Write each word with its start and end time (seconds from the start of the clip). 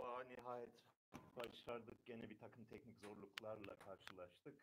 Merhaba, 0.00 0.24
nihayet 0.24 0.68
başardık. 1.36 2.06
Gene 2.06 2.30
bir 2.30 2.38
takım 2.38 2.64
teknik 2.64 2.96
zorluklarla 2.98 3.76
karşılaştık. 3.78 4.54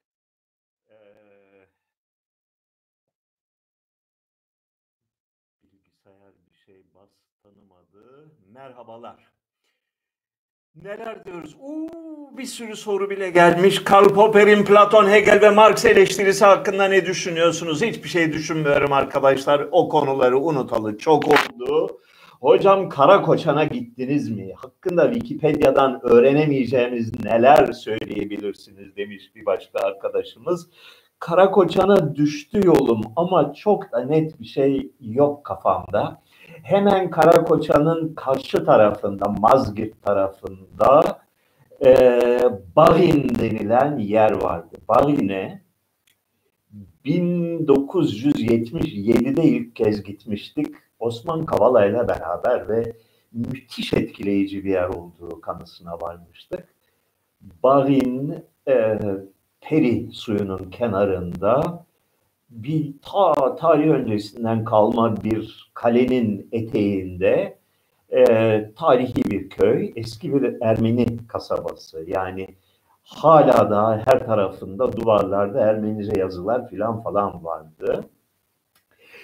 Ee, 0.89 1.67
bilgisayar 5.63 6.33
bir 6.49 6.57
şey 6.65 6.83
bas 6.95 7.09
tanımadı. 7.43 8.31
Merhabalar. 8.53 9.31
Neler 10.75 11.25
diyoruz? 11.25 11.55
Uuu, 11.59 12.37
bir 12.37 12.45
sürü 12.45 12.75
soru 12.75 13.09
bile 13.09 13.29
gelmiş. 13.29 13.83
Karl 13.83 14.13
Popper'in 14.13 14.65
Platon, 14.65 15.09
Hegel 15.09 15.41
ve 15.41 15.49
Marx 15.49 15.85
eleştirisi 15.85 16.45
hakkında 16.45 16.85
ne 16.87 17.05
düşünüyorsunuz? 17.05 17.81
Hiçbir 17.81 18.09
şey 18.09 18.33
düşünmüyorum 18.33 18.93
arkadaşlar. 18.93 19.67
O 19.71 19.89
konuları 19.89 20.39
unutalı 20.39 20.97
çok 20.97 21.27
oldu. 21.27 22.01
Hocam 22.41 22.89
Karakoçan'a 22.89 23.63
gittiniz 23.63 24.29
mi? 24.29 24.53
Hakkında 24.55 25.13
Wikipedia'dan 25.13 25.99
öğrenemeyeceğimiz 26.03 27.23
neler 27.23 27.71
söyleyebilirsiniz 27.71 28.95
demiş 28.95 29.35
bir 29.35 29.45
başka 29.45 29.79
arkadaşımız. 29.79 30.69
Karakoçan'a 31.19 32.15
düştü 32.15 32.61
yolum 32.65 33.01
ama 33.15 33.53
çok 33.53 33.91
da 33.91 33.99
net 33.99 34.39
bir 34.39 34.45
şey 34.45 34.91
yok 35.01 35.43
kafamda. 35.43 36.21
Hemen 36.63 37.09
Karakoçan'ın 37.09 38.13
karşı 38.13 38.65
tarafında, 38.65 39.35
Mazgirt 39.39 40.03
tarafında 40.03 41.19
e, 41.85 42.19
Barin 42.75 43.35
denilen 43.39 43.97
yer 43.97 44.31
vardı. 44.31 44.77
Barin'e 44.89 45.61
1977'de 47.05 49.43
ilk 49.43 49.75
kez 49.75 50.03
gitmiştik 50.03 50.67
Osman 50.99 51.45
Kavala 51.45 51.85
ile 51.85 52.07
beraber 52.07 52.69
ve 52.69 52.93
müthiş 53.31 53.93
etkileyici 53.93 54.63
bir 54.63 54.69
yer 54.69 54.87
olduğu 54.87 55.41
kanısına 55.41 56.01
varmıştık. 56.01 56.67
Barin 57.63 58.35
e, 58.67 58.99
Peri 59.61 60.09
suyunun 60.11 60.69
kenarında 60.71 61.85
bir 62.49 62.93
ta 63.01 63.55
tarih 63.55 63.89
öncesinden 63.89 64.63
kalma 64.65 65.23
bir 65.23 65.71
kalenin 65.73 66.49
eteğinde 66.51 67.57
e, 68.09 68.71
tarihi 68.75 69.23
bir 69.31 69.49
köy, 69.49 69.93
eski 69.95 70.33
bir 70.33 70.61
Ermeni 70.61 71.27
kasabası. 71.27 72.03
Yani 72.07 72.47
hala 73.03 73.69
da 73.69 74.03
her 74.05 74.25
tarafında 74.25 74.93
duvarlarda 74.97 75.59
Ermenice 75.59 76.19
yazılar 76.19 76.69
filan 76.69 77.03
falan 77.03 77.43
vardı. 77.43 78.03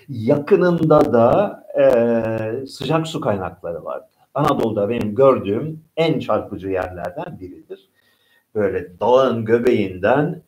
Yakınında 0.10 1.14
da 1.14 1.64
e, 1.80 2.66
sıcak 2.68 3.08
su 3.08 3.22
kaynakları 3.22 3.86
vardı. 3.86 4.08
Anadolu'da 4.34 4.90
benim 4.90 5.16
gördüğüm 5.16 5.84
en 5.98 6.20
çarpıcı 6.20 6.70
yerlerden 6.70 7.40
biridir. 7.40 7.90
Böyle 8.56 9.00
dağın 9.00 9.46
göbeğinden 9.46 10.42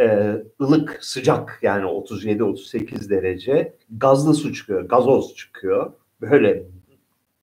e, 0.00 0.36
ılık, 0.60 0.98
sıcak 1.00 1.58
yani 1.62 1.84
37-38 1.84 3.10
derece 3.10 3.74
gazlı 3.90 4.34
su 4.34 4.52
çıkıyor, 4.52 4.88
gazoz 4.88 5.34
çıkıyor. 5.34 5.92
Böyle 6.20 6.62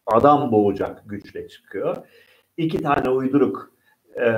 adam 0.06 0.52
boğacak 0.52 1.04
güçle 1.06 1.48
çıkıyor. 1.48 1.98
İki 2.58 2.82
tane 2.82 3.10
uyduruk 3.10 3.72
e, 4.16 4.30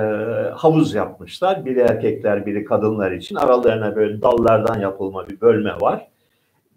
havuz 0.54 0.94
yapmışlar. 0.94 1.64
Biri 1.64 1.80
erkekler, 1.80 2.46
biri 2.46 2.64
kadınlar 2.64 3.12
için. 3.12 3.36
Aralarına 3.36 3.96
böyle 3.96 4.22
dallardan 4.22 4.80
yapılma 4.80 5.28
bir 5.28 5.40
bölme 5.40 5.72
var 5.80 6.10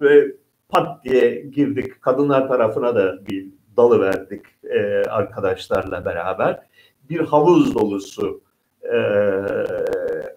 ve 0.03 0.35
pat 0.69 1.03
diye 1.03 1.41
girdik. 1.41 2.01
Kadınlar 2.01 2.47
tarafına 2.47 2.95
da 2.95 3.25
bir 3.25 3.47
dalı 3.77 4.01
verdik 4.01 4.45
e, 4.63 5.03
arkadaşlarla 5.09 6.05
beraber. 6.05 6.59
Bir 7.09 7.19
havuz 7.19 7.75
dolusu 7.75 8.41
e, 8.83 8.97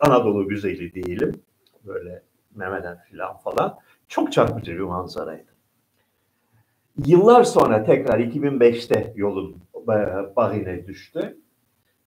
Anadolu 0.01 0.49
güzeli 0.49 0.95
diyelim. 0.95 1.33
Böyle 1.87 2.23
memeden 2.55 2.99
filan 2.99 3.37
falan. 3.37 3.79
Çok 4.09 4.33
çarpıcı 4.33 4.73
bir 4.73 4.81
manzaraydı. 4.81 5.57
Yıllar 7.07 7.45
sonra 7.45 7.85
tekrar 7.85 8.19
2005'te 8.19 9.13
yolum 9.17 9.63
e, 9.75 10.37
Bahine 10.37 10.87
düştü. 10.87 11.39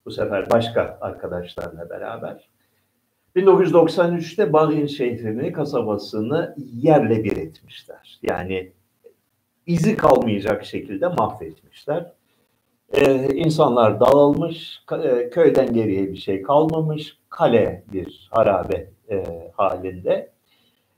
Bu 0.04 0.10
sefer 0.10 0.50
başka 0.50 0.98
arkadaşlarla 1.00 1.90
beraber. 1.90 2.49
1993'te 3.36 4.52
Bagin 4.52 4.86
şehrini, 4.86 5.52
kasabasını 5.52 6.54
yerle 6.74 7.24
bir 7.24 7.36
etmişler. 7.36 8.18
Yani 8.22 8.72
izi 9.66 9.96
kalmayacak 9.96 10.64
şekilde 10.64 11.08
mahvetmişler. 11.08 12.12
Ee, 12.92 13.28
insanlar 13.34 14.00
dağılmış, 14.00 14.82
e, 14.92 15.30
köyden 15.30 15.72
geriye 15.72 16.12
bir 16.12 16.16
şey 16.16 16.42
kalmamış, 16.42 17.18
kale 17.28 17.84
bir 17.92 18.28
harabe 18.30 18.90
e, 19.10 19.24
halinde. 19.56 20.30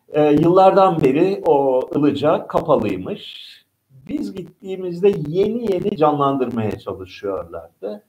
E, 0.09 0.32
yıllardan 0.32 1.00
beri 1.03 1.42
o 1.47 1.81
ılıca 1.97 2.47
kapalıymış. 2.47 3.53
Biz 4.09 4.34
gittiğimizde 4.34 5.12
yeni 5.28 5.72
yeni 5.72 5.97
canlandırmaya 5.97 6.78
çalışıyorlardı. 6.78 8.03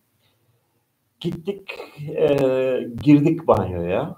Gittik, 1.23 1.69
e, 2.17 2.27
girdik 3.03 3.47
banyoya. 3.47 4.15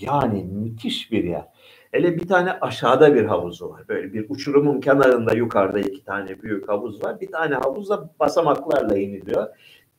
Yani 0.00 0.44
müthiş 0.44 1.12
bir 1.12 1.24
yer. 1.24 1.44
Hele 1.92 2.16
bir 2.16 2.28
tane 2.28 2.52
aşağıda 2.52 3.14
bir 3.14 3.24
havuzu 3.24 3.70
var. 3.70 3.88
Böyle 3.88 4.12
bir 4.12 4.26
uçurumun 4.28 4.80
kenarında 4.80 5.34
yukarıda 5.34 5.80
iki 5.80 6.04
tane 6.04 6.42
büyük 6.42 6.68
havuz 6.68 7.04
var. 7.04 7.20
Bir 7.20 7.30
tane 7.30 7.54
havuzda 7.54 8.10
basamaklarla 8.20 8.98
iniliyor. 8.98 9.46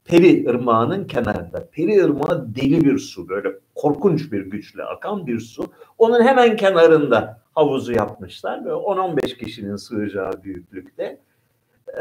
Peri 0.06 0.28
Irmağı'nın 0.28 1.08
kenarında. 1.08 1.70
Peri 1.72 1.94
Irmağı 1.94 2.56
deli 2.56 2.86
bir 2.86 2.98
su. 2.98 3.30
Böyle 3.30 3.50
korkunç 3.76 4.32
bir 4.32 4.42
güçle 4.42 4.84
akan 4.84 5.28
bir 5.28 5.40
su. 5.40 5.66
Onun 5.98 6.24
hemen 6.24 6.56
kenarında 6.56 7.42
havuzu 7.54 7.94
yapmışlar. 7.94 8.66
Böyle 8.66 8.76
10-15 8.76 9.38
kişinin 9.38 9.76
sığacağı 9.76 10.44
büyüklükte 10.44 11.20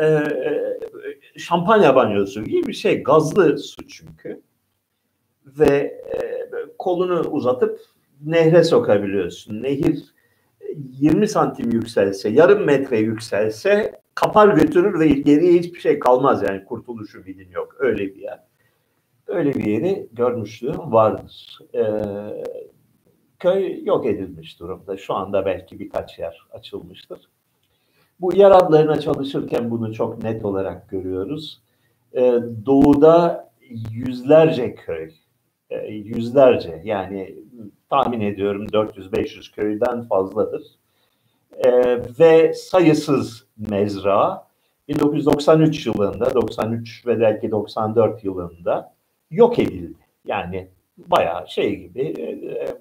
e, 0.00 0.22
şampanya 1.36 1.96
banyosu 1.96 2.44
gibi 2.44 2.66
bir 2.66 2.72
şey. 2.72 3.02
Gazlı 3.02 3.58
su 3.58 3.88
çünkü. 3.88 4.42
Ve 5.46 5.76
e, 6.14 6.18
kolunu 6.78 7.20
uzatıp 7.20 7.80
nehre 8.24 8.64
sokabiliyorsun. 8.64 9.62
Nehir 9.62 10.14
20 10.76 11.28
santim 11.28 11.70
yükselse, 11.70 12.28
yarım 12.28 12.64
metre 12.64 12.98
yükselse 12.98 14.00
kapar 14.14 14.48
götürür 14.56 15.00
ve 15.00 15.08
geriye 15.08 15.52
hiçbir 15.52 15.80
şey 15.80 15.98
kalmaz. 15.98 16.42
Yani 16.42 16.64
kurtuluşu 16.64 17.18
ümidin 17.18 17.50
yok. 17.50 17.76
Öyle 17.78 18.14
bir 18.14 18.20
yer. 18.20 18.40
Öyle 19.26 19.54
bir 19.54 19.64
yeri 19.64 20.08
görmüşlüğüm 20.12 20.92
vardır. 20.92 21.58
Ee, 21.74 21.82
köy 23.38 23.84
yok 23.84 24.06
edilmiş 24.06 24.60
durumda. 24.60 24.96
Şu 24.96 25.14
anda 25.14 25.46
belki 25.46 25.78
birkaç 25.78 26.18
yer 26.18 26.46
açılmıştır. 26.52 27.28
Bu 28.24 28.36
yer 28.36 28.50
adlarına 28.50 29.00
çalışırken 29.00 29.70
bunu 29.70 29.94
çok 29.94 30.22
net 30.22 30.44
olarak 30.44 30.88
görüyoruz. 30.88 31.60
Ee, 32.14 32.34
doğuda 32.66 33.48
yüzlerce 33.90 34.74
köy, 34.74 35.10
e, 35.70 35.86
yüzlerce 35.92 36.82
yani 36.84 37.34
tahmin 37.90 38.20
ediyorum 38.20 38.66
400-500 38.66 39.54
köyden 39.54 40.02
fazladır. 40.02 40.62
E, 41.64 41.70
ve 42.20 42.54
sayısız 42.54 43.46
mezra 43.70 44.48
1993 44.88 45.86
yılında, 45.86 46.34
93 46.34 47.06
ve 47.06 47.20
belki 47.20 47.50
94 47.50 48.24
yılında 48.24 48.94
yok 49.30 49.58
edildi. 49.58 49.98
Yani 50.26 50.68
bayağı 50.98 51.48
şey 51.48 51.76
gibi, 51.76 52.02
e, 52.02 52.22
e 52.22 52.78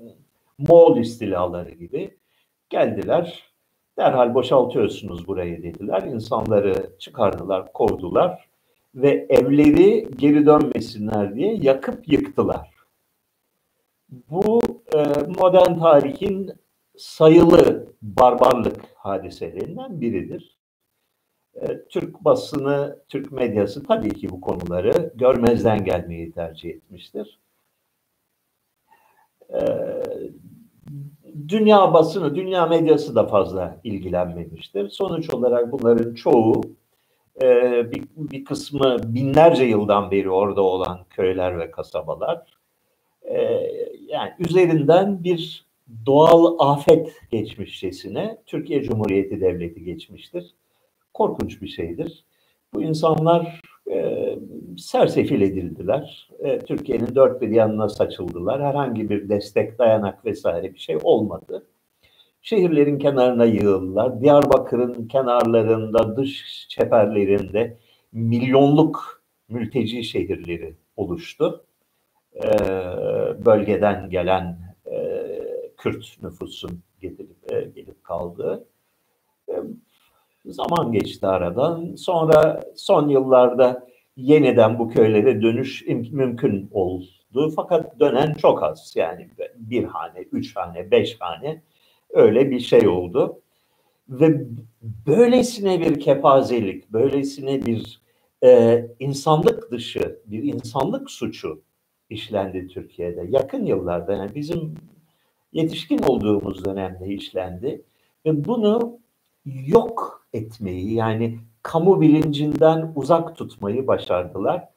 Moğol 0.57 0.97
istilaları 0.97 1.71
gibi 1.71 2.17
geldiler, 2.69 3.52
Derhal 3.97 4.33
boşaltıyorsunuz 4.33 5.27
burayı 5.27 5.63
dediler. 5.63 6.01
İnsanları 6.03 6.91
çıkardılar, 6.99 7.73
kovdular 7.73 8.49
ve 8.95 9.25
evleri 9.29 10.07
geri 10.15 10.45
dönmesinler 10.45 11.35
diye 11.35 11.55
yakıp 11.55 12.11
yıktılar. 12.11 12.69
Bu 14.09 14.61
e, 14.95 14.99
modern 15.39 15.79
tarihin 15.79 16.51
sayılı 16.97 17.87
barbarlık 18.01 18.81
hadiselerinden 18.95 20.01
biridir. 20.01 20.57
E, 21.55 21.85
Türk 21.89 22.25
basını, 22.25 22.99
Türk 23.09 23.31
medyası 23.31 23.83
tabii 23.83 24.13
ki 24.13 24.29
bu 24.29 24.41
konuları 24.41 25.13
görmezden 25.15 25.85
gelmeyi 25.85 26.31
tercih 26.31 26.69
etmiştir. 26.69 27.39
E, 29.49 29.61
dünya 31.47 31.93
basını, 31.93 32.35
dünya 32.35 32.65
medyası 32.65 33.15
da 33.15 33.27
fazla 33.27 33.79
ilgilenmemiştir. 33.83 34.89
Sonuç 34.89 35.33
olarak 35.33 35.71
bunların 35.71 36.13
çoğu 36.13 36.61
e, 37.41 37.47
bir, 37.91 38.03
bir 38.17 38.45
kısmı 38.45 38.97
binlerce 39.03 39.63
yıldan 39.63 40.11
beri 40.11 40.29
orada 40.29 40.61
olan 40.61 40.99
köyler 41.09 41.59
ve 41.59 41.71
kasabalar. 41.71 42.43
E, 43.21 43.41
yani 44.07 44.31
üzerinden 44.39 45.23
bir 45.23 45.65
doğal 46.05 46.55
afet 46.59 47.13
geçmişçesine 47.31 48.37
Türkiye 48.45 48.83
Cumhuriyeti 48.83 49.41
Devleti 49.41 49.83
geçmiştir. 49.83 50.53
Korkunç 51.13 51.61
bir 51.61 51.67
şeydir. 51.67 52.25
Bu 52.73 52.81
insanlar 52.81 53.61
e, 53.91 54.29
sersefil 54.77 55.41
edildiler. 55.41 56.29
E, 56.39 56.59
Türkiye'nin 56.59 57.15
dört 57.15 57.41
bir 57.41 57.49
yanına 57.49 57.89
saçıldılar. 57.89 58.63
Herhangi 58.63 59.09
bir 59.09 59.29
destek, 59.29 59.79
dayanak 59.79 60.25
vesaire 60.25 60.73
bir 60.73 60.79
şey 60.79 60.97
olmadı. 61.03 61.65
Şehirlerin 62.41 62.99
kenarına 62.99 63.45
yığıldılar. 63.45 64.21
Diyarbakır'ın 64.21 65.07
kenarlarında, 65.07 66.17
dış 66.17 66.65
çeperlerinde 66.69 67.77
milyonluk 68.11 69.23
mülteci 69.49 70.03
şehirleri 70.03 70.75
oluştu. 70.95 71.65
E, 72.35 72.49
bölgeden 73.45 74.09
gelen 74.09 74.75
e, 74.91 75.23
Kürt 75.77 76.23
nüfusun 76.23 76.83
getirip, 77.01 77.51
e, 77.51 77.61
gelip 77.75 78.03
kaldığı. 78.03 78.67
E, 79.49 79.53
zaman 80.45 80.91
geçti 80.91 81.27
aradan. 81.27 81.95
Sonra 81.95 82.61
son 82.75 83.09
yıllarda 83.09 83.87
yeniden 84.17 84.79
bu 84.79 84.89
köylere 84.89 85.41
dönüş 85.41 85.87
mümkün 85.87 86.69
oldu. 86.71 87.49
Fakat 87.55 87.99
dönen 87.99 88.33
çok 88.33 88.63
az. 88.63 88.93
Yani 88.95 89.29
bir 89.55 89.83
hane, 89.83 90.19
üç 90.31 90.55
hane, 90.55 90.91
beş 90.91 91.21
hane 91.21 91.61
öyle 92.09 92.51
bir 92.51 92.59
şey 92.59 92.87
oldu. 92.87 93.41
Ve 94.09 94.45
böylesine 95.07 95.79
bir 95.79 95.99
kepazelik, 95.99 96.93
böylesine 96.93 97.65
bir 97.65 98.01
e, 98.43 98.81
insanlık 98.99 99.71
dışı, 99.71 100.19
bir 100.25 100.43
insanlık 100.43 101.11
suçu 101.11 101.61
işlendi 102.09 102.67
Türkiye'de. 102.67 103.25
Yakın 103.29 103.65
yıllarda 103.65 104.13
yani 104.13 104.35
bizim 104.35 104.75
yetişkin 105.53 105.97
olduğumuz 105.97 106.65
dönemde 106.65 107.07
işlendi. 107.07 107.81
Ve 108.25 108.45
bunu 108.45 108.99
yok 109.45 110.22
etmeyi 110.33 110.93
yani 110.93 111.39
kamu 111.63 112.01
bilincinden 112.01 112.91
uzak 112.95 113.35
tutmayı 113.35 113.87
başardılar. 113.87 114.69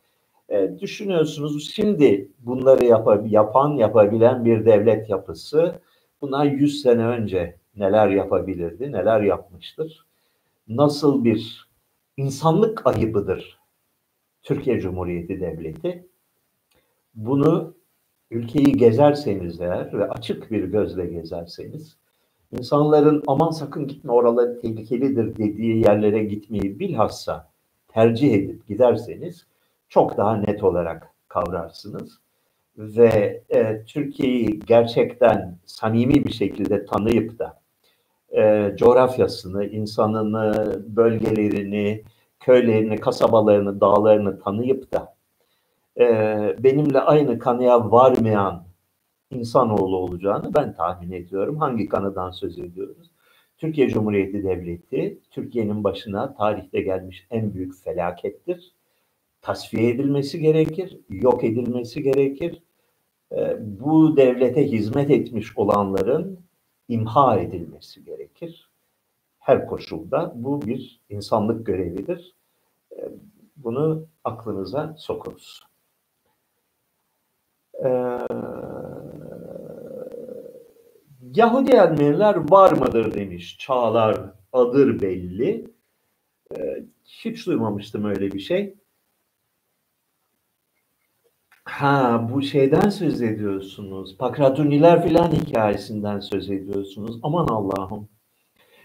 E, 0.49 0.79
düşünüyorsunuz 0.81 1.71
şimdi 1.75 2.31
bunları 2.39 2.85
yap 2.85 3.09
yapan, 3.27 3.71
yapabilen 3.71 4.45
bir 4.45 4.67
devlet 4.67 5.11
yapısı 5.11 5.81
bundan 6.21 6.45
100 6.45 6.83
sene 6.83 7.07
önce 7.07 7.57
neler 7.77 8.09
yapabilirdi, 8.09 8.93
neler 8.93 9.21
yapmıştır? 9.21 10.07
Nasıl 10.69 11.25
bir 11.25 11.69
insanlık 12.17 12.87
ayıbıdır 12.87 13.59
Türkiye 14.43 14.81
Cumhuriyeti 14.81 15.41
Devleti? 15.41 16.07
Bunu 17.15 17.75
ülkeyi 18.31 18.73
gezerseniz 18.73 19.61
eğer 19.61 19.99
ve 19.99 20.09
açık 20.09 20.51
bir 20.51 20.65
gözle 20.65 21.07
gezerseniz 21.07 21.97
insanların 22.53 23.23
aman 23.27 23.51
sakın 23.51 23.87
gitme 23.89 24.13
oraları 24.13 24.61
tehlikelidir 24.61 25.37
dediği 25.37 25.85
yerlere 25.85 26.25
gitmeyi 26.25 26.79
bilhassa 26.79 27.49
tercih 27.89 28.35
edip 28.35 28.67
giderseniz 28.67 29.47
çok 29.89 30.17
daha 30.17 30.37
net 30.37 30.65
olarak 30.65 31.11
kavrarsınız. 31.29 32.21
Ve 32.79 33.43
e, 33.51 33.85
Türkiye'yi 33.85 34.61
gerçekten 34.61 35.59
samimi 35.65 36.25
bir 36.25 36.33
şekilde 36.33 36.87
tanıyıp 36.87 37.39
da 37.39 37.61
e, 38.37 38.73
coğrafyasını, 38.77 39.65
insanını, 39.65 40.77
bölgelerini, 40.97 42.03
köylerini, 42.41 42.97
kasabalarını, 42.97 43.81
dağlarını 43.81 44.41
tanıyıp 44.41 44.93
da 44.93 45.15
e, 45.99 46.05
benimle 46.59 47.01
aynı 47.01 47.39
kanıya 47.39 47.91
varmayan 47.91 48.66
insanoğlu 49.31 49.97
olacağını 49.97 50.55
ben 50.55 50.75
tahmin 50.75 51.13
ediyorum. 51.13 51.57
Hangi 51.57 51.89
kanıdan 51.89 52.31
söz 52.31 52.59
ediyoruz? 52.59 53.11
Türkiye 53.59 53.89
Cumhuriyeti 53.89 54.45
Devleti, 54.45 55.19
Türkiye'nin 55.31 55.85
başına 55.85 56.35
tarihte 56.35 56.81
gelmiş 56.81 57.27
en 57.31 57.55
büyük 57.55 57.75
felakettir. 57.85 58.73
Tasfiye 59.43 59.91
edilmesi 59.91 60.41
gerekir, 60.41 61.01
yok 61.09 61.45
edilmesi 61.45 62.03
gerekir. 62.03 62.63
E, 63.33 63.57
bu 63.81 64.17
devlete 64.17 64.71
hizmet 64.71 65.11
etmiş 65.11 65.59
olanların 65.59 66.41
imha 66.89 67.39
edilmesi 67.39 68.05
gerekir. 68.05 68.71
Her 69.39 69.67
koşulda 69.67 70.33
bu 70.37 70.63
bir 70.63 71.01
insanlık 71.09 71.67
görevidir. 71.67 72.35
E, 72.93 73.01
bunu 73.57 74.07
aklınıza 74.25 74.95
sokunuz. 74.99 75.67
Ee, 77.85 77.89
Yahudi 81.37 81.73
Ermeniler 81.73 82.51
var 82.51 82.73
mıdır 82.73 83.15
demiş. 83.15 83.59
Çağlar 83.59 84.21
adır 84.53 85.01
belli. 85.01 85.65
Ee, 86.57 86.85
hiç 87.05 87.47
duymamıştım 87.47 88.05
öyle 88.05 88.33
bir 88.33 88.39
şey. 88.39 88.75
Ha 91.65 92.29
bu 92.33 92.43
şeyden 92.43 92.89
söz 92.89 93.23
ediyorsunuz. 93.23 94.17
Pakratuniler 94.19 95.09
filan 95.09 95.33
hikayesinden 95.33 96.21
söz 96.21 96.51
ediyorsunuz. 96.51 97.21
Aman 97.23 97.47
Allah'ım. 97.49 98.09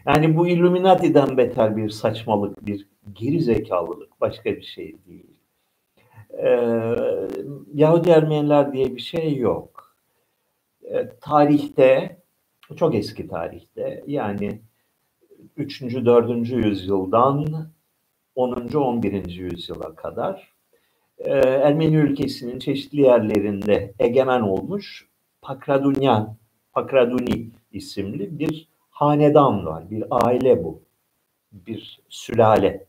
Yani 0.05 0.37
bu 0.37 0.47
Illuminati'den 0.47 1.37
beter 1.37 1.77
bir 1.77 1.89
saçmalık, 1.89 2.65
bir 2.65 2.87
geri 3.13 3.41
zekalılık. 3.41 4.21
Başka 4.21 4.55
bir 4.55 4.63
şey 4.63 4.95
değil. 5.05 5.37
Ee, 6.43 6.95
Yahudi 7.73 8.09
Ermeniler 8.09 8.73
diye 8.73 8.95
bir 8.95 9.01
şey 9.01 9.37
yok. 9.37 9.95
Ee, 10.83 11.09
tarihte, 11.21 12.20
çok 12.77 12.95
eski 12.95 13.27
tarihte 13.27 14.03
yani 14.07 14.61
3. 15.57 15.81
4. 15.81 16.49
yüzyıldan 16.49 17.67
10. 18.35 18.67
11. 18.73 19.29
yüzyıla 19.29 19.95
kadar 19.95 20.51
e, 21.17 21.31
Ermeni 21.39 21.95
ülkesinin 21.95 22.59
çeşitli 22.59 23.01
yerlerinde 23.01 23.93
egemen 23.99 24.41
olmuş 24.41 25.07
Pakradunyan, 25.41 26.35
Pakraduni 26.73 27.49
isimli 27.71 28.39
bir 28.39 28.67
hanedan 28.89 29.65
var, 29.65 29.89
bir 29.89 30.03
aile 30.09 30.63
bu, 30.63 30.81
bir 31.51 32.01
sülale. 32.09 32.85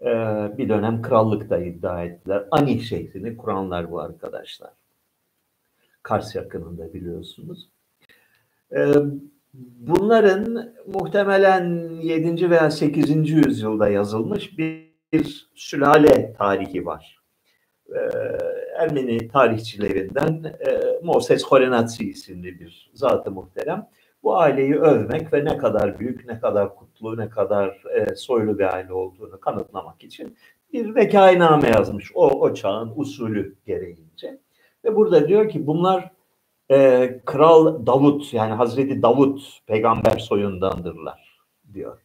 Ee, 0.00 0.52
bir 0.58 0.68
dönem 0.68 1.02
krallık 1.02 1.50
da 1.50 1.58
iddia 1.58 2.04
ettiler. 2.04 2.44
Ani 2.50 2.80
şehrini 2.80 3.36
kuranlar 3.36 3.90
bu 3.90 4.00
arkadaşlar. 4.00 4.70
Kars 6.02 6.34
yakınında 6.34 6.94
biliyorsunuz. 6.94 7.68
Ee, 8.76 8.92
bunların 9.78 10.72
muhtemelen 10.86 11.90
7. 12.02 12.50
veya 12.50 12.70
8. 12.70 13.30
yüzyılda 13.30 13.88
yazılmış 13.88 14.58
bir, 14.58 14.90
sülale 15.54 16.32
tarihi 16.32 16.86
var. 16.86 17.20
Ee, 17.94 17.98
Ermeni 18.78 19.28
tarihçilerinden 19.28 20.44
e, 20.44 20.80
Moses 21.02 21.44
Horenatsi 21.44 22.10
isimli 22.10 22.60
bir 22.60 22.90
zatı 22.94 23.30
muhterem 23.30 23.88
bu 24.22 24.38
aileyi 24.38 24.74
övmek 24.74 25.32
ve 25.32 25.44
ne 25.44 25.56
kadar 25.56 25.98
büyük, 25.98 26.26
ne 26.26 26.40
kadar 26.40 26.76
kutlu, 26.76 27.18
ne 27.18 27.28
kadar 27.28 27.82
e, 27.94 28.14
soylu 28.14 28.58
bir 28.58 28.74
aile 28.74 28.92
olduğunu 28.92 29.40
kanıtlamak 29.40 30.04
için 30.04 30.36
bir 30.72 30.94
vekainame 30.94 31.68
yazmış 31.68 32.12
o, 32.14 32.40
o 32.40 32.54
çağın 32.54 32.92
usulü 32.96 33.56
gereğince. 33.66 34.38
Ve 34.84 34.96
burada 34.96 35.28
diyor 35.28 35.48
ki 35.48 35.66
bunlar 35.66 36.10
e, 36.70 37.20
Kral 37.24 37.86
Davut 37.86 38.34
yani 38.34 38.52
Hazreti 38.52 39.02
Davut 39.02 39.60
peygamber 39.66 40.18
soyundandırlar 40.18 41.40
diyor. 41.74 41.98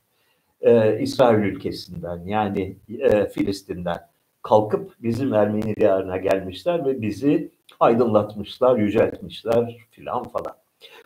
E, 0.61 0.99
İsrail 0.99 1.39
ülkesinden 1.39 2.23
yani 2.25 2.77
e, 2.99 3.27
Filistin'den 3.27 3.99
kalkıp 4.41 4.95
bizim 4.99 5.33
Ermeni 5.33 5.75
diyarına 5.75 6.17
gelmişler 6.17 6.85
ve 6.85 7.01
bizi 7.01 7.51
aydınlatmışlar, 7.79 8.77
yüceltmişler 8.77 9.77
filan 9.91 10.23
falan. 10.23 10.53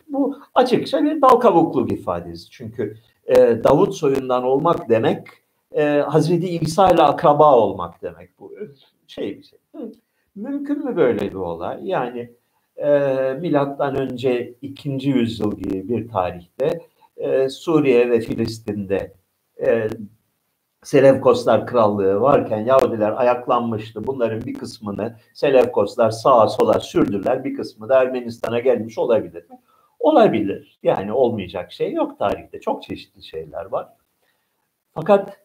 Bu 0.08 0.36
açıkça 0.54 1.04
bir 1.04 1.22
dal 1.22 1.40
kavukluk 1.40 1.92
ifadesi. 1.92 2.50
Çünkü 2.50 2.96
e, 3.26 3.36
Davut 3.64 3.94
soyundan 3.94 4.44
olmak 4.44 4.88
demek 4.88 5.26
e, 5.72 5.84
Hazreti 5.84 6.48
İsa 6.48 6.90
ile 6.90 7.02
akraba 7.02 7.56
olmak 7.56 8.02
demek. 8.02 8.38
Bu 8.38 8.52
şey 9.06 9.38
bir 9.38 9.42
şey. 9.42 9.58
Mümkün 10.34 10.84
mü 10.84 10.96
böyle 10.96 11.20
bir 11.20 11.34
olay? 11.34 11.78
Yani 11.82 12.30
milattan 13.40 13.96
önce 13.96 14.54
2. 14.62 15.08
yüzyıl 15.08 15.56
gibi 15.56 15.88
bir 15.88 16.08
tarihte 16.08 16.80
e, 17.16 17.48
Suriye 17.48 18.10
ve 18.10 18.20
Filistin'de 18.20 19.14
e, 19.66 19.88
Selevkoslar 20.82 21.66
Krallığı 21.66 22.20
varken 22.20 22.58
Yahudiler 22.64 23.12
ayaklanmıştı. 23.12 24.06
Bunların 24.06 24.42
bir 24.42 24.54
kısmını 24.54 25.16
Selevkoslar 25.34 26.10
sağa 26.10 26.48
sola 26.48 26.80
sürdüler. 26.80 27.44
Bir 27.44 27.54
kısmı 27.54 27.88
da 27.88 28.00
Ermenistan'a 28.02 28.58
gelmiş 28.58 28.98
olabilir? 28.98 29.44
Olabilir. 29.98 30.78
Yani 30.82 31.12
olmayacak 31.12 31.72
şey 31.72 31.92
yok 31.92 32.18
tarihte. 32.18 32.60
Çok 32.60 32.82
çeşitli 32.82 33.22
şeyler 33.22 33.64
var. 33.64 33.88
Fakat 34.94 35.36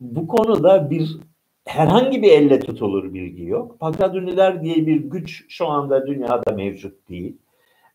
bu 0.00 0.26
konuda 0.26 0.90
bir 0.90 1.20
herhangi 1.64 2.22
bir 2.22 2.30
elle 2.30 2.60
tutulur 2.60 3.14
bilgi 3.14 3.44
yok. 3.44 3.80
Pakaduniler 3.80 4.62
diye 4.62 4.86
bir 4.86 4.96
güç 4.96 5.44
şu 5.48 5.66
anda 5.66 6.06
dünyada 6.06 6.52
mevcut 6.52 7.08
değil. 7.08 7.36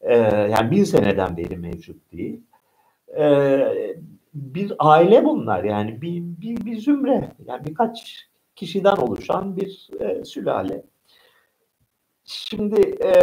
Ee, 0.02 0.18
yani 0.52 0.72
bin 0.72 0.84
seneden 0.84 1.38
beri 1.38 1.58
mevcut 1.58 2.12
değil. 2.12 2.42
Ee, 3.18 3.98
bir 4.34 4.74
aile 4.80 5.26
bunlar 5.26 5.64
yani 5.64 6.02
bir, 6.02 6.22
bir, 6.22 6.66
bir 6.66 6.78
zümre 6.78 7.32
yani 7.48 7.66
birkaç 7.66 8.28
kişiden 8.56 8.96
oluşan 8.96 9.58
bir 9.58 9.90
e, 10.00 10.26
sülale. 10.26 10.84
Şimdi 12.26 12.82
e, 13.06 13.14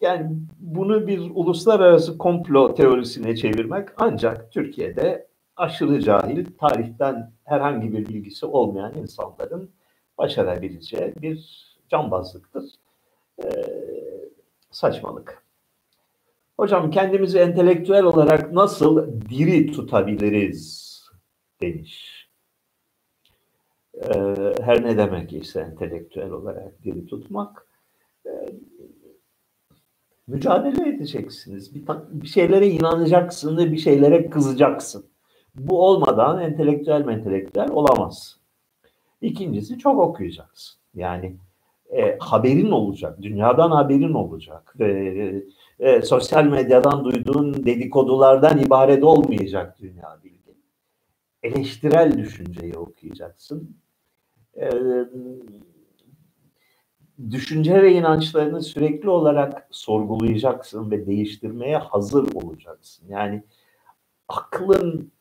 yani 0.00 0.26
bunu 0.58 1.06
bir 1.06 1.30
uluslararası 1.34 2.18
komplo 2.18 2.74
teorisine 2.74 3.36
çevirmek 3.36 3.88
ancak 3.96 4.52
Türkiye'de 4.52 5.26
aşırı 5.56 6.00
cahil, 6.00 6.46
tarihten 6.58 7.32
herhangi 7.44 7.92
bir 7.92 8.08
bilgisi 8.08 8.46
olmayan 8.46 8.94
insanların 8.94 9.70
başarabileceği 10.18 11.14
bir 11.22 11.66
cambazlıktır. 11.88 12.64
E, 13.44 13.46
saçmalık. 14.70 15.46
Hocam 16.56 16.90
kendimizi 16.90 17.38
entelektüel 17.38 18.04
olarak 18.04 18.52
nasıl 18.52 19.20
diri 19.28 19.72
tutabiliriz 19.72 20.96
demiş. 21.60 22.26
Ee, 23.94 24.54
her 24.60 24.84
ne 24.84 24.96
demek 24.96 25.32
ise 25.32 25.60
entelektüel 25.60 26.30
olarak 26.30 26.82
diri 26.84 27.06
tutmak. 27.06 27.66
Ee, 28.26 28.30
mücadele 30.26 30.88
edeceksiniz. 30.88 31.74
Bir, 31.74 31.84
bir 32.08 32.26
şeylere 32.26 32.68
inanacaksın 32.68 33.72
bir 33.72 33.78
şeylere 33.78 34.30
kızacaksın. 34.30 35.06
Bu 35.58 35.86
olmadan 35.86 36.40
entelektüel 36.40 37.08
entelektüel 37.08 37.70
olamaz. 37.70 38.36
İkincisi 39.20 39.78
çok 39.78 40.00
okuyacaksın. 40.00 40.78
Yani 40.94 41.36
e, 41.90 42.18
haberin 42.20 42.70
olacak, 42.70 43.22
dünyadan 43.22 43.70
haberin 43.70 44.14
olacak 44.14 44.74
ve 44.78 45.42
e, 45.78 46.02
sosyal 46.02 46.44
medyadan 46.44 47.04
duyduğun 47.04 47.54
dedikodulardan 47.54 48.58
ibaret 48.58 49.04
olmayacak 49.04 49.78
dünya 49.80 50.18
bilgi. 50.24 50.54
Eleştirel 51.42 52.18
düşünceyi 52.18 52.74
okuyacaksın. 52.74 53.76
E, 54.56 54.70
düşünce 57.30 57.82
ve 57.82 57.92
inançlarını 57.92 58.62
sürekli 58.62 59.10
olarak 59.10 59.68
sorgulayacaksın 59.70 60.90
ve 60.90 61.06
değiştirmeye 61.06 61.76
hazır 61.76 62.32
olacaksın. 62.34 63.08
Yani 63.08 63.42
aklın 64.28 65.12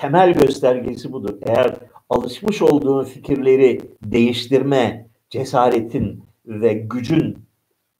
temel 0.00 0.32
göstergesi 0.32 1.12
budur. 1.12 1.38
Eğer 1.42 1.76
alışmış 2.10 2.62
olduğun 2.62 3.04
fikirleri 3.04 3.80
değiştirme 4.02 5.08
cesaretin 5.30 6.24
ve 6.46 6.72
gücün 6.72 7.38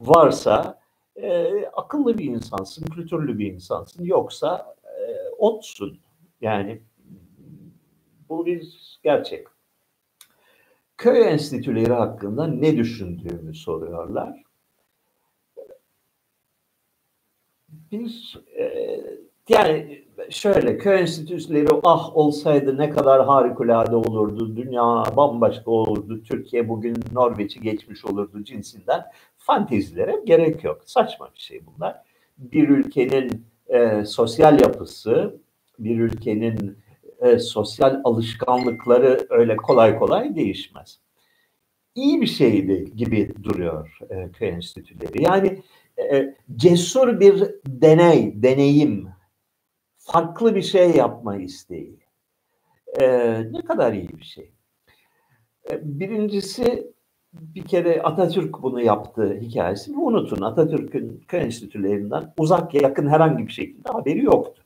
varsa 0.00 0.80
e, 1.16 1.46
akıllı 1.66 2.18
bir 2.18 2.24
insansın, 2.24 2.86
kültürlü 2.86 3.38
bir 3.38 3.52
insansın. 3.52 4.04
Yoksa 4.04 4.74
e, 4.84 5.28
otsun. 5.38 6.00
Yani 6.40 6.82
bu 8.28 8.46
bir 8.46 8.98
gerçek. 9.02 9.46
Köy 10.96 11.28
enstitüleri 11.28 11.92
hakkında 11.92 12.46
ne 12.46 12.76
düşündüğümü 12.76 13.54
soruyorlar. 13.54 14.42
Bir 17.68 18.38
e, 18.56 19.00
yani 19.48 20.07
şöyle 20.30 20.78
köy 20.78 21.00
enstitüleri 21.00 21.68
ah 21.84 22.16
olsaydı 22.16 22.78
ne 22.78 22.90
kadar 22.90 23.26
harikulade 23.26 23.96
olurdu, 23.96 24.56
dünya 24.56 25.04
bambaşka 25.16 25.70
olurdu, 25.70 26.22
Türkiye 26.22 26.68
bugün 26.68 26.96
Norveç'i 27.12 27.60
geçmiş 27.60 28.04
olurdu 28.04 28.44
cinsinden 28.44 29.04
fantezilere 29.36 30.20
gerek 30.26 30.64
yok. 30.64 30.82
Saçma 30.86 31.28
bir 31.34 31.40
şey 31.40 31.60
bunlar. 31.66 31.96
Bir 32.38 32.68
ülkenin 32.68 33.46
e, 33.68 34.04
sosyal 34.04 34.60
yapısı, 34.60 35.40
bir 35.78 36.00
ülkenin 36.00 36.78
e, 37.20 37.38
sosyal 37.38 38.00
alışkanlıkları 38.04 39.26
öyle 39.30 39.56
kolay 39.56 39.98
kolay 39.98 40.36
değişmez. 40.36 41.00
İyi 41.94 42.20
bir 42.20 42.26
şeydi 42.26 42.96
gibi 42.96 43.32
duruyor 43.42 43.98
e, 44.10 44.30
köy 44.32 44.48
enstitüleri. 44.48 45.22
Yani 45.22 45.62
e, 46.12 46.34
cesur 46.56 47.20
bir 47.20 47.44
deney, 47.66 48.42
deneyim, 48.42 49.08
farklı 50.12 50.54
bir 50.54 50.62
şey 50.62 50.90
yapma 50.90 51.36
isteği. 51.36 51.98
E, 53.00 53.06
ne 53.52 53.62
kadar 53.62 53.92
iyi 53.92 54.08
bir 54.08 54.24
şey. 54.24 54.52
E, 55.70 55.80
birincisi 55.82 56.92
bir 57.32 57.64
kere 57.64 58.02
Atatürk 58.02 58.62
bunu 58.62 58.80
yaptı 58.80 59.38
hikayesini 59.40 59.96
unutun. 59.96 60.42
Atatürk'ün 60.42 61.24
köy 61.28 61.40
enstitülerinden 61.40 62.34
uzak 62.38 62.74
yakın 62.74 63.08
herhangi 63.08 63.46
bir 63.46 63.52
şekilde 63.52 63.92
haberi 63.92 64.24
yoktu. 64.24 64.62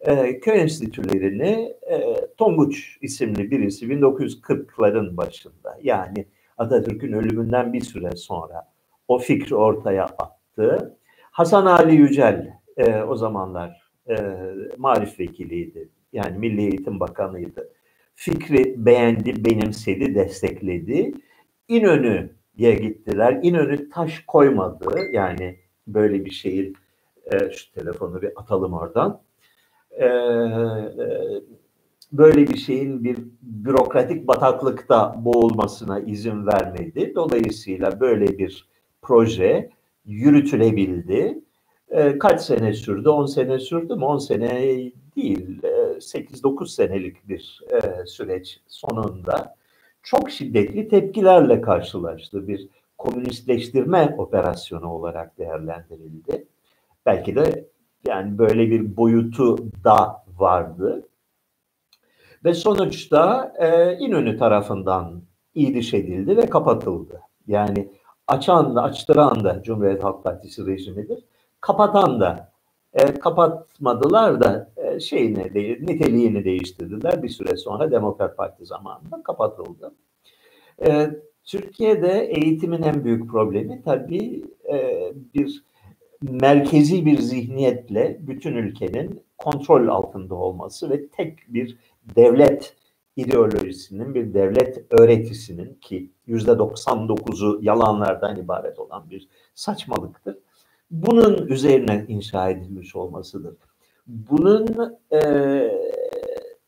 E, 0.00 0.40
köy 0.40 0.60
enstitülerini 0.60 1.74
e, 1.90 2.26
Tonguç 2.36 2.98
isimli 3.02 3.50
birisi 3.50 3.86
1940'ların 3.86 5.16
başında 5.16 5.78
yani 5.82 6.26
Atatürk'ün 6.58 7.12
ölümünden 7.12 7.72
bir 7.72 7.80
süre 7.80 8.16
sonra 8.16 8.68
o 9.08 9.18
fikri 9.18 9.54
ortaya 9.54 10.04
attı. 10.04 10.98
Hasan 11.30 11.66
Ali 11.66 11.94
Yücel 11.94 12.54
e, 12.76 13.02
o 13.02 13.16
zamanlar 13.16 13.85
e, 14.08 14.14
marif 14.78 15.20
vekiliydi. 15.20 15.88
Yani 16.12 16.38
Milli 16.38 16.60
Eğitim 16.60 17.00
Bakanıydı. 17.00 17.72
Fikri 18.14 18.86
beğendi, 18.86 19.44
benimsedi, 19.44 20.14
destekledi. 20.14 21.12
İnönü'ye 21.68 22.74
gittiler. 22.74 23.40
İnönü 23.42 23.88
taş 23.88 24.20
koymadı. 24.26 24.98
Yani 25.12 25.56
böyle 25.86 26.24
bir 26.24 26.30
şeyin 26.30 26.76
e, 27.32 27.50
şu 27.50 27.72
telefonu 27.72 28.22
bir 28.22 28.30
atalım 28.36 28.72
oradan. 28.72 29.22
E, 29.90 30.06
e, 30.06 30.10
böyle 32.12 32.48
bir 32.48 32.56
şeyin 32.56 33.04
bir 33.04 33.18
bürokratik 33.42 34.28
bataklıkta 34.28 35.14
boğulmasına 35.24 36.00
izin 36.00 36.46
vermedi. 36.46 37.12
Dolayısıyla 37.14 38.00
böyle 38.00 38.38
bir 38.38 38.68
proje 39.02 39.70
yürütülebildi. 40.04 41.38
E, 41.90 42.18
kaç 42.18 42.40
sene 42.40 42.72
sürdü? 42.72 43.08
10 43.08 43.26
sene 43.26 43.58
sürdü 43.58 43.94
mü? 43.94 44.04
10 44.04 44.18
sene 44.18 44.50
değil. 45.16 45.62
E, 45.62 45.68
8-9 45.68 46.66
senelik 46.68 47.28
bir 47.28 47.60
e, 47.70 48.06
süreç 48.06 48.60
sonunda 48.68 49.56
çok 50.02 50.30
şiddetli 50.30 50.88
tepkilerle 50.88 51.60
karşılaştı. 51.60 52.48
Bir 52.48 52.68
komünistleştirme 52.98 54.14
operasyonu 54.18 54.92
olarak 54.92 55.38
değerlendirildi. 55.38 56.46
Belki 57.06 57.36
de 57.36 57.68
yani 58.06 58.38
böyle 58.38 58.70
bir 58.70 58.96
boyutu 58.96 59.58
da 59.84 60.24
vardı. 60.38 61.08
Ve 62.44 62.54
sonuçta 62.54 63.52
e, 63.58 63.98
İnönü 63.98 64.38
tarafından 64.38 65.22
iyiliş 65.54 65.94
edildi 65.94 66.36
ve 66.36 66.46
kapatıldı. 66.46 67.20
Yani 67.46 67.92
açan 68.26 68.76
da 68.76 68.82
açtıran 68.82 69.44
da 69.44 69.62
Cumhuriyet 69.62 70.04
Halk 70.04 70.24
Partisi 70.24 70.66
rejimidir. 70.66 71.24
Kapatan 71.66 72.20
da 72.20 72.52
e, 72.92 73.14
kapatmadılar 73.14 74.40
da 74.40 74.72
e, 74.76 75.00
şeyini 75.00 75.54
değil, 75.54 75.82
niteliğini 75.82 76.44
değiştirdiler. 76.44 77.22
Bir 77.22 77.28
süre 77.28 77.56
sonra 77.56 77.90
Demokrat 77.90 78.36
Parti 78.36 78.66
zamanında 78.66 79.22
kapatıldı. 79.22 79.94
E, 80.86 81.10
Türkiye'de 81.44 82.26
eğitimin 82.26 82.82
en 82.82 83.04
büyük 83.04 83.30
problemi 83.30 83.82
tabii 83.84 84.44
e, 84.72 85.12
bir 85.34 85.64
merkezi 86.22 87.06
bir 87.06 87.18
zihniyetle 87.18 88.18
bütün 88.20 88.54
ülkenin 88.54 89.20
kontrol 89.38 89.88
altında 89.88 90.34
olması 90.34 90.90
ve 90.90 91.08
tek 91.08 91.38
bir 91.48 91.78
devlet 92.16 92.76
ideolojisinin, 93.16 94.14
bir 94.14 94.34
devlet 94.34 94.84
öğretisinin 94.90 95.74
ki 95.74 96.10
yüzde 96.26 96.50
99'u 96.50 97.58
yalanlardan 97.62 98.36
ibaret 98.36 98.78
olan 98.78 99.10
bir 99.10 99.28
saçmalıktır 99.54 100.36
bunun 100.90 101.46
üzerine 101.46 102.04
inşa 102.08 102.50
edilmiş 102.50 102.96
olmasıdır. 102.96 103.54
Bunun 104.06 104.66
e, 105.12 105.20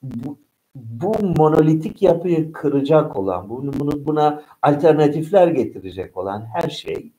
bu, 0.03 0.39
bu 0.75 1.15
monolitik 1.39 2.03
yapıyı 2.03 2.53
kıracak 2.53 3.17
olan, 3.17 3.49
bunu, 3.49 3.73
bunu 3.73 4.07
buna 4.07 4.43
alternatifler 4.63 5.49
getirecek 5.49 6.17
olan 6.17 6.47
her 6.55 6.71
şey 6.71 7.13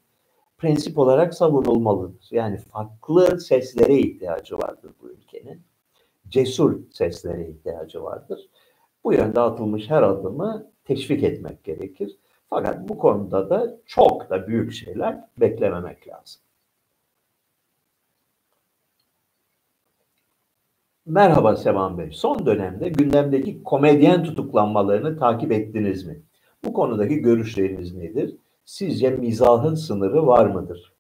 prensip 0.58 0.98
olarak 0.98 1.34
savunulmalıdır. 1.34 2.28
Yani 2.32 2.58
farklı 2.58 3.40
seslere 3.40 3.98
ihtiyacı 3.98 4.58
vardır 4.58 4.92
bu 5.02 5.10
ülkenin. 5.10 5.62
Cesur 6.30 6.80
seslere 6.92 7.50
ihtiyacı 7.50 8.04
vardır. 8.04 8.50
Bu 9.04 9.14
yönde 9.14 9.40
atılmış 9.40 9.90
her 9.90 10.04
adımı 10.04 10.72
teşvik 10.86 11.24
etmek 11.24 11.64
gerekir. 11.64 12.18
Fakat 12.50 12.90
bu 12.90 12.98
konuda 12.98 13.50
da 13.50 13.78
çok 13.86 14.30
da 14.30 14.48
büyük 14.48 14.74
şeyler 14.74 15.26
beklememek 15.38 16.08
lazım. 16.08 16.42
Merhaba 21.10 21.56
Sevan 21.56 21.98
Bey. 21.98 22.12
Son 22.12 22.46
dönemde 22.46 22.90
gündemdeki 22.90 23.64
komedyen 23.64 24.24
tutuklanmalarını 24.24 25.20
takip 25.20 25.52
ettiniz 25.52 26.06
mi? 26.06 26.22
Bu 26.66 26.74
konudaki 26.74 27.16
görüşleriniz 27.16 27.96
nedir? 27.96 28.36
Sizce 28.66 29.10
mizahın 29.10 29.76
sınırı 29.76 30.28
var 30.28 30.46
mıdır? 30.46 30.94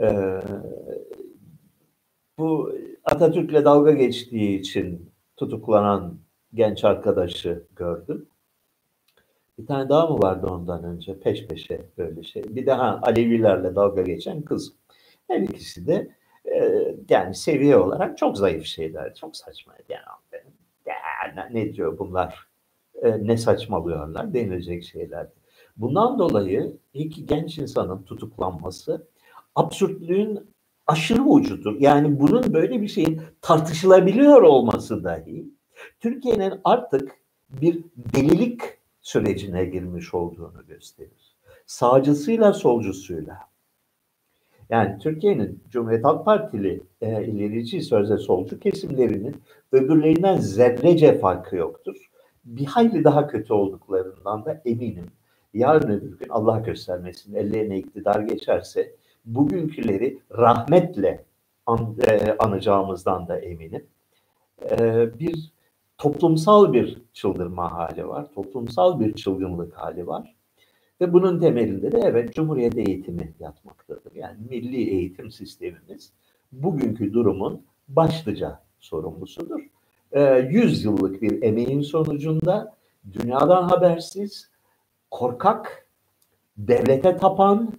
Ee, 0.00 0.40
bu 2.38 2.72
Atatürk'le 3.04 3.64
dalga 3.64 3.92
geçtiği 3.92 4.60
için 4.60 5.10
tutuklanan 5.36 6.18
genç 6.54 6.84
arkadaşı 6.84 7.64
gördüm. 7.76 8.26
Bir 9.58 9.66
tane 9.66 9.88
daha 9.88 10.06
mı 10.06 10.18
vardı 10.22 10.46
ondan 10.46 10.84
önce 10.84 11.20
peş 11.20 11.46
peşe 11.46 11.80
böyle 11.98 12.22
şey. 12.22 12.42
Bir 12.48 12.66
daha 12.66 13.00
Alevilerle 13.02 13.74
dalga 13.74 14.02
geçen 14.02 14.42
kız. 14.42 14.72
Her 15.28 15.40
ikisi 15.40 15.86
de 15.86 16.21
yani 17.08 17.34
seviye 17.34 17.76
olarak 17.76 18.18
çok 18.18 18.38
zayıf 18.38 18.66
şeyler. 18.66 19.14
Çok 19.14 19.36
saçma. 19.36 19.72
Yani, 19.88 21.54
ne 21.54 21.72
diyor 21.72 21.98
bunlar? 21.98 22.48
E, 23.02 23.26
ne 23.26 23.36
saçmalıyorlar 23.36 24.34
denilecek 24.34 24.84
şeyler. 24.84 25.26
Bundan 25.76 26.18
dolayı 26.18 26.76
iki 26.94 27.26
genç 27.26 27.58
insanın 27.58 28.02
tutuklanması 28.02 29.06
absürtlüğün 29.54 30.50
aşırı 30.86 31.22
ucudur. 31.22 31.76
Yani 31.80 32.20
bunun 32.20 32.54
böyle 32.54 32.82
bir 32.82 32.88
şeyin 32.88 33.22
tartışılabiliyor 33.40 34.42
olması 34.42 35.04
dahi 35.04 35.44
Türkiye'nin 36.00 36.60
artık 36.64 37.12
bir 37.50 37.84
delilik 37.96 38.60
sürecine 39.00 39.64
girmiş 39.64 40.14
olduğunu 40.14 40.66
gösterir. 40.66 41.36
Sağcısıyla 41.66 42.52
solcusuyla. 42.52 43.51
Yani 44.72 44.98
Türkiye'nin 44.98 45.62
Cumhuriyet 45.70 46.04
Halk 46.04 46.24
Partili 46.24 46.82
e, 47.00 47.24
ilerici 47.24 47.82
sözde 47.82 48.18
solcu 48.18 48.60
kesimlerinin 48.60 49.42
öbürlerinden 49.72 50.36
zerrece 50.36 51.18
farkı 51.18 51.56
yoktur. 51.56 52.10
Bir 52.44 52.66
hayli 52.66 53.04
daha 53.04 53.26
kötü 53.26 53.52
olduklarından 53.52 54.44
da 54.44 54.62
eminim. 54.64 55.06
Yarın 55.54 55.90
öbür 55.90 56.18
gün 56.18 56.28
Allah 56.28 56.58
göstermesin 56.58 57.34
ellerine 57.34 57.78
iktidar 57.78 58.20
geçerse 58.20 58.94
bugünküleri 59.24 60.18
rahmetle 60.38 61.24
an, 61.66 61.96
e, 62.08 62.36
anacağımızdan 62.38 63.28
da 63.28 63.38
eminim. 63.38 63.86
E, 64.70 64.78
bir 65.18 65.52
toplumsal 65.98 66.72
bir 66.72 67.02
çıldırma 67.12 67.72
hali 67.72 68.08
var, 68.08 68.26
toplumsal 68.34 69.00
bir 69.00 69.14
çılgınlık 69.14 69.74
hali 69.74 70.06
var. 70.06 70.34
Ve 71.02 71.12
bunun 71.12 71.38
temelinde 71.38 71.92
de 71.92 72.00
evet 72.04 72.34
Cumhuriyet 72.34 72.78
eğitimi 72.78 73.32
yatmaktadır. 73.40 74.14
Yani 74.14 74.36
milli 74.50 74.90
eğitim 74.90 75.30
sistemimiz 75.30 76.12
bugünkü 76.52 77.12
durumun 77.12 77.62
başlıca 77.88 78.60
sorumlusudur. 78.80 79.60
E, 80.12 80.48
100 80.50 80.84
yıllık 80.84 81.22
bir 81.22 81.42
emeğin 81.42 81.80
sonucunda 81.80 82.76
dünyadan 83.12 83.62
habersiz, 83.62 84.50
korkak, 85.10 85.86
devlete 86.56 87.16
tapan, 87.16 87.72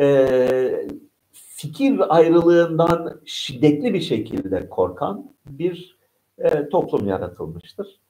e, 0.00 0.88
fikir 1.32 2.16
ayrılığından 2.16 3.20
şiddetli 3.24 3.94
bir 3.94 4.00
şekilde 4.00 4.68
korkan 4.68 5.30
bir 5.46 5.98
e, 6.38 6.68
toplum 6.68 7.08
yaratılmıştır. 7.08 8.00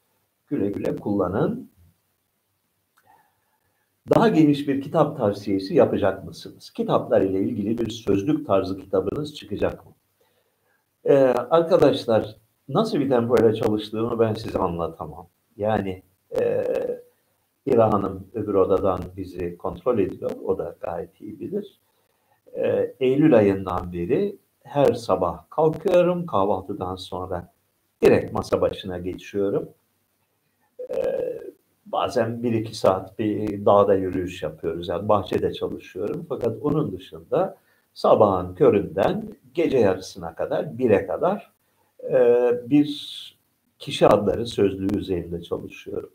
Güle 0.47 0.71
güle 0.71 0.97
kullanın. 0.97 1.72
Daha 4.11 4.29
geniş 4.29 4.69
bir 4.69 4.81
kitap 4.83 5.17
tavsiyesi 5.17 5.75
yapacak 5.75 6.25
mısınız? 6.25 6.71
Kitaplar 6.71 7.21
ile 7.21 7.41
ilgili 7.41 7.79
bir 7.79 7.91
sözlük 7.91 8.47
tarzı 8.47 8.79
kitabınız 8.79 9.35
çıkacak 9.35 9.87
mı? 9.87 9.93
Ee, 11.05 11.15
arkadaşlar 11.51 12.37
nasıl 12.69 13.01
bir 13.01 13.09
tempoyla 13.09 13.55
çalıştığımı 13.55 14.21
ben 14.21 14.35
size 14.35 14.59
anlatamam. 14.59 15.27
Yani 15.57 16.03
e, 16.41 16.65
İra 17.67 17.93
Hanım 17.93 18.27
öbür 18.35 18.55
odadan 18.55 19.01
bizi 19.17 19.59
kontrol 19.59 19.99
ediyor. 19.99 20.31
O 20.45 20.59
da 20.59 20.77
gayet 20.81 21.21
iyi 21.21 21.41
bilir. 21.41 21.79
Ee, 22.57 22.95
Eylül 23.01 23.37
ayından 23.37 23.93
beri 23.93 24.37
her 24.65 24.95
sabah 24.95 25.51
kalkıyorum. 25.51 26.27
Kahvaltıdan 26.27 26.97
sonra 26.97 27.53
direkt 28.03 28.33
masa 28.33 28.61
başına 28.61 28.99
geçiyorum. 28.99 29.69
Bazen 31.93 32.43
bir 32.43 32.53
iki 32.53 32.79
saat 32.79 33.19
bir 33.19 33.65
dağda 33.67 33.95
yürüyüş 33.95 34.43
yapıyoruz. 34.43 34.89
Yani 34.89 35.09
bahçede 35.09 35.53
çalışıyorum. 35.53 36.27
Fakat 36.29 36.57
onun 36.63 36.93
dışında 36.93 37.57
sabahın 37.95 38.55
köründen 38.55 39.33
gece 39.55 39.79
yarısına 39.79 40.35
kadar, 40.35 40.79
bire 40.79 41.07
kadar 41.07 41.53
e, 42.11 42.51
bir 42.71 42.89
kişi 43.79 44.07
adları 44.07 44.47
sözlüğü 44.47 44.99
üzerinde 44.99 45.43
çalışıyorum. 45.43 46.11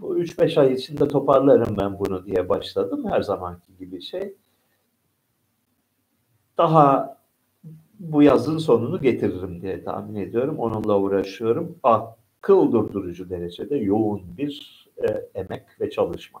Bu 0.00 0.18
3-5 0.18 0.60
ay 0.60 0.72
içinde 0.72 1.08
toparlarım 1.08 1.76
ben 1.76 1.98
bunu 1.98 2.26
diye 2.26 2.48
başladım. 2.48 3.06
Her 3.10 3.22
zamanki 3.22 3.76
gibi 3.78 4.02
şey. 4.02 4.34
Daha 6.58 7.18
bu 8.00 8.22
yazın 8.22 8.58
sonunu 8.58 9.00
getiririm 9.00 9.62
diye 9.62 9.84
tahmin 9.84 10.14
ediyorum. 10.14 10.58
Onunla 10.58 10.98
uğraşıyorum. 10.98 11.78
Akıl 11.82 12.72
durdurucu 12.72 13.30
derecede 13.30 13.76
yoğun 13.76 14.22
bir 14.38 14.77
e, 15.02 15.28
emek 15.34 15.62
ve 15.80 15.90
çalışma. 15.90 16.40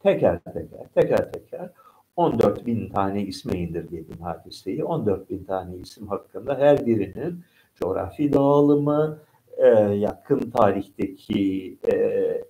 Teker 0.00 0.40
teker, 0.44 0.88
teker 0.94 1.32
teker 1.32 1.70
14 2.16 2.66
bin 2.66 2.88
tane 2.88 3.22
isme 3.22 3.58
indirgedim 3.58 4.20
hadiseyi. 4.20 4.84
14 4.84 5.30
bin 5.30 5.44
tane 5.44 5.76
isim 5.76 6.08
hakkında 6.08 6.58
her 6.58 6.86
birinin 6.86 7.44
coğrafi 7.74 8.32
dağılımı, 8.32 9.18
e, 9.56 9.66
yakın 9.78 10.50
tarihteki 10.50 11.78
e, 11.88 11.94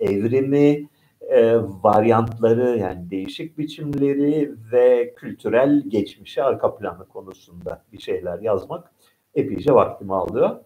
evrimi, 0.01 0.89
e, 1.21 1.57
varyantları 1.57 2.79
yani 2.79 3.11
değişik 3.11 3.59
biçimleri 3.59 4.55
ve 4.73 5.15
kültürel 5.15 5.83
geçmişi 5.89 6.43
arka 6.43 6.77
planı 6.77 7.09
konusunda 7.09 7.83
bir 7.93 7.99
şeyler 7.99 8.39
yazmak 8.39 8.93
epeyce 9.35 9.73
vaktimi 9.73 10.15
alıyor. 10.15 10.57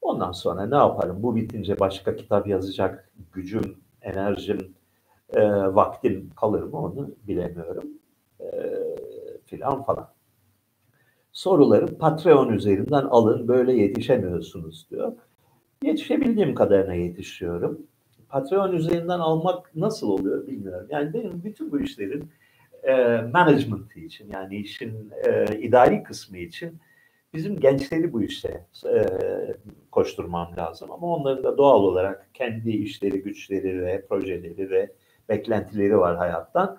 Ondan 0.00 0.32
sonra 0.32 0.66
ne 0.66 0.76
yaparım? 0.76 1.22
Bu 1.22 1.36
bitince 1.36 1.80
başka 1.80 2.16
kitap 2.16 2.46
yazacak 2.46 3.10
gücüm, 3.32 3.76
enerjim, 4.06 4.74
e, 5.34 5.42
vaktim 5.50 6.30
kalır 6.36 6.62
mı 6.62 6.78
onu 6.78 7.10
bilemiyorum. 7.28 7.84
E, 8.40 8.46
filan 9.44 9.82
falan. 9.82 10.08
Soruları 11.32 11.98
Patreon 11.98 12.52
üzerinden 12.52 13.04
alın 13.04 13.48
böyle 13.48 13.72
yetişemiyorsunuz 13.72 14.86
diyor. 14.90 15.12
Yetişebildiğim 15.82 16.54
kadarına 16.54 16.94
yetişiyorum. 16.94 17.86
Patreon 18.28 18.72
üzerinden 18.72 19.18
almak 19.18 19.76
nasıl 19.76 20.08
oluyor 20.08 20.46
bilmiyorum. 20.46 20.86
Yani 20.90 21.12
benim 21.14 21.44
bütün 21.44 21.72
bu 21.72 21.80
işlerin 21.80 22.30
e, 22.82 22.94
management 23.32 23.96
için 23.96 24.30
yani 24.32 24.56
işin 24.56 25.10
e, 25.26 25.58
idari 25.58 26.02
kısmı 26.02 26.38
için 26.38 26.78
bizim 27.34 27.60
gençleri 27.60 28.12
bu 28.12 28.22
işte 28.22 28.66
e, 28.86 29.06
koşturmam 29.90 30.56
lazım. 30.56 30.90
Ama 30.90 31.06
onların 31.06 31.44
da 31.44 31.58
doğal 31.58 31.82
olarak 31.82 32.30
kendi 32.34 32.70
işleri, 32.70 33.22
güçleri 33.22 33.82
ve 33.82 34.06
projeleri 34.06 34.70
ve 34.70 34.92
beklentileri 35.28 35.98
var 35.98 36.16
hayattan. 36.16 36.78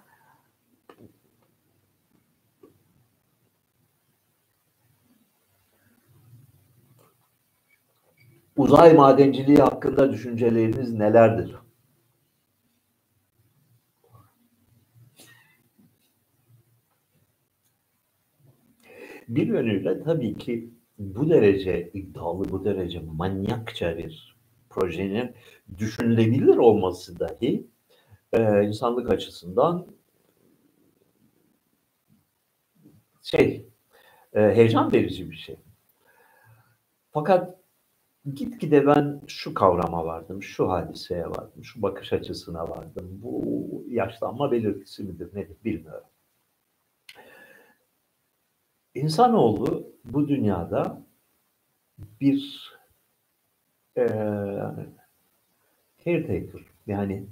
Uzay 8.57 8.93
madenciliği 8.93 9.57
hakkında 9.57 10.11
düşünceleriniz 10.11 10.93
nelerdir? 10.93 11.55
Bir 19.27 19.47
yönüyle 19.47 20.03
tabii 20.03 20.37
ki 20.37 20.69
bu 20.97 21.29
derece 21.29 21.91
iddialı, 21.93 22.51
bu 22.51 22.65
derece 22.65 22.99
manyakça 22.99 23.97
bir 23.97 24.37
projenin 24.69 25.35
düşünülebilir 25.77 26.57
olması 26.57 27.19
dahi 27.19 27.67
e, 28.33 28.63
insanlık 28.63 29.09
açısından 29.11 29.87
şey 33.23 33.69
e, 34.33 34.39
heyecan 34.41 34.93
verici 34.93 35.31
bir 35.31 35.35
şey. 35.35 35.55
Fakat 37.11 37.57
gitgide 38.33 38.87
ben 38.87 39.21
şu 39.27 39.53
kavrama 39.53 40.05
vardım, 40.05 40.43
şu 40.43 40.69
hadiseye 40.69 41.25
vardım, 41.29 41.63
şu 41.63 41.81
bakış 41.81 42.13
açısına 42.13 42.69
vardım. 42.69 43.19
Bu 43.23 43.43
yaşlanma 43.87 44.51
belirtisi 44.51 45.03
midir 45.03 45.35
nedir 45.35 45.57
bilmiyorum. 45.65 46.07
İnsanoğlu 48.95 49.93
bu 50.05 50.27
dünyada 50.27 51.01
bir 52.21 52.71
e, 53.97 54.07
caretaker 56.05 56.61
yani 56.87 57.25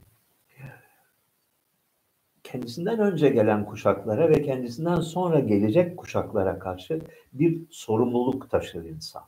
kendisinden 2.43 2.99
önce 2.99 3.29
gelen 3.29 3.65
kuşaklara 3.65 4.29
ve 4.29 4.41
kendisinden 4.41 4.99
sonra 4.99 5.39
gelecek 5.39 5.97
kuşaklara 5.97 6.59
karşı 6.59 7.01
bir 7.33 7.61
sorumluluk 7.69 8.51
taşır 8.51 8.85
insan. 8.85 9.23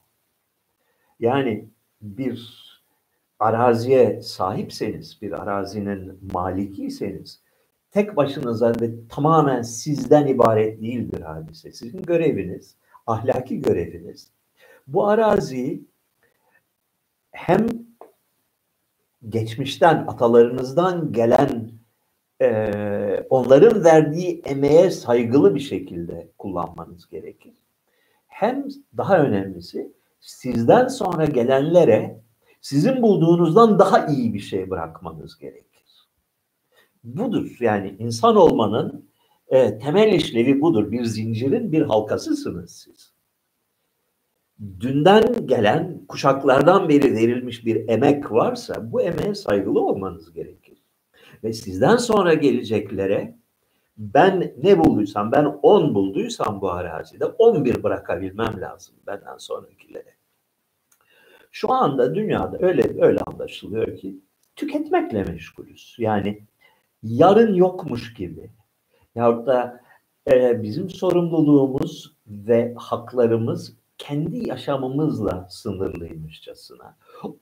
Yani 1.19 1.69
bir 2.01 2.67
araziye 3.39 4.21
sahipseniz, 4.21 5.21
bir 5.21 5.31
arazinin 5.31 6.19
malikiyseniz 6.33 7.41
tek 7.91 8.15
başınıza 8.15 8.73
ve 8.81 9.07
tamamen 9.09 9.61
sizden 9.61 10.27
ibaret 10.27 10.81
değildir 10.81 11.21
hadise. 11.21 11.71
Sizin 11.71 12.01
göreviniz, 12.01 12.75
ahlaki 13.07 13.61
göreviniz 13.61 14.31
Bu 14.87 15.07
arazi 15.07 15.81
hem 17.31 17.67
geçmişten, 19.29 20.05
atalarınızdan 20.07 21.11
gelen 21.11 21.71
e, 22.41 23.25
onların 23.29 23.83
verdiği 23.83 24.41
emeğe 24.45 24.91
saygılı 24.91 25.55
bir 25.55 25.59
şekilde 25.59 26.31
kullanmanız 26.37 27.09
gerekir. 27.09 27.53
Hem 28.27 28.67
daha 28.97 29.17
önemlisi 29.17 29.91
sizden 30.19 30.87
sonra 30.87 31.25
gelenlere 31.25 32.21
sizin 32.61 33.01
bulduğunuzdan 33.01 33.79
daha 33.79 34.05
iyi 34.05 34.33
bir 34.33 34.39
şey 34.39 34.69
bırakmanız 34.69 35.37
gerekir. 35.37 35.76
Budur 37.07 37.57
yani 37.59 37.95
insan 37.99 38.35
olmanın 38.35 39.09
e, 39.47 39.79
temel 39.79 40.13
işlevi 40.13 40.61
budur. 40.61 40.91
Bir 40.91 41.03
zincirin 41.03 41.71
bir 41.71 41.81
halkasısınız 41.81 42.71
siz. 42.71 43.13
Dünden 44.79 45.47
gelen 45.47 46.05
kuşaklardan 46.07 46.89
beri 46.89 47.13
verilmiş 47.13 47.65
bir 47.65 47.89
emek 47.89 48.31
varsa 48.31 48.91
bu 48.91 49.01
emeğe 49.01 49.35
saygılı 49.35 49.79
olmanız 49.79 50.33
gerekir. 50.33 50.83
Ve 51.43 51.53
sizden 51.53 51.97
sonra 51.97 52.33
geleceklere 52.33 53.37
ben 53.97 54.53
ne 54.63 54.79
bulduysam, 54.79 55.31
ben 55.31 55.45
10 55.45 55.95
bulduysam 55.95 56.61
bu 56.61 56.71
arazide 56.71 57.25
11 57.25 57.83
bırakabilmem 57.83 58.61
lazım 58.61 58.95
benden 59.07 59.37
sonrakilere. 59.37 60.15
Şu 61.51 61.71
anda 61.71 62.15
dünyada 62.15 62.57
öyle 62.59 63.03
öyle 63.03 63.19
anlaşılıyor 63.19 63.97
ki 63.97 64.19
tüketmekle 64.55 65.23
meşgulüz. 65.23 65.95
Yani 65.99 66.47
yarın 67.09 67.53
yokmuş 67.53 68.13
gibi. 68.13 68.49
Yahut 69.15 69.47
da 69.47 69.81
e, 70.31 70.63
bizim 70.63 70.89
sorumluluğumuz 70.89 72.17
ve 72.27 72.73
haklarımız 72.77 73.73
kendi 73.97 74.49
yaşamımızla 74.49 75.47
sınırlıymışçasına. 75.49 76.97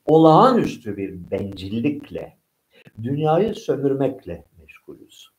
Olağanüstü 0.05 0.97
bir 0.97 1.31
bencillikle, 1.31 2.37
dünyayı 3.03 3.55
sömürmekle 3.55 4.45
meşgulüz. 4.59 5.29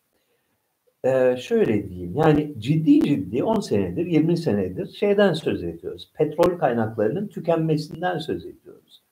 Ee, 1.05 1.37
şöyle 1.37 1.89
diyeyim 1.89 2.17
yani 2.17 2.55
ciddi 2.59 3.01
ciddi 3.01 3.45
10 3.45 3.61
senedir 3.61 4.07
20 4.07 4.37
senedir 4.37 4.87
şeyden 4.87 5.33
söz 5.33 5.65
ediyoruz. 5.65 6.11
Petrol 6.15 6.59
kaynaklarının 6.59 7.29
tükenmesinden 7.29 8.19
söz 8.19 8.47
ediyoruz. 8.47 9.03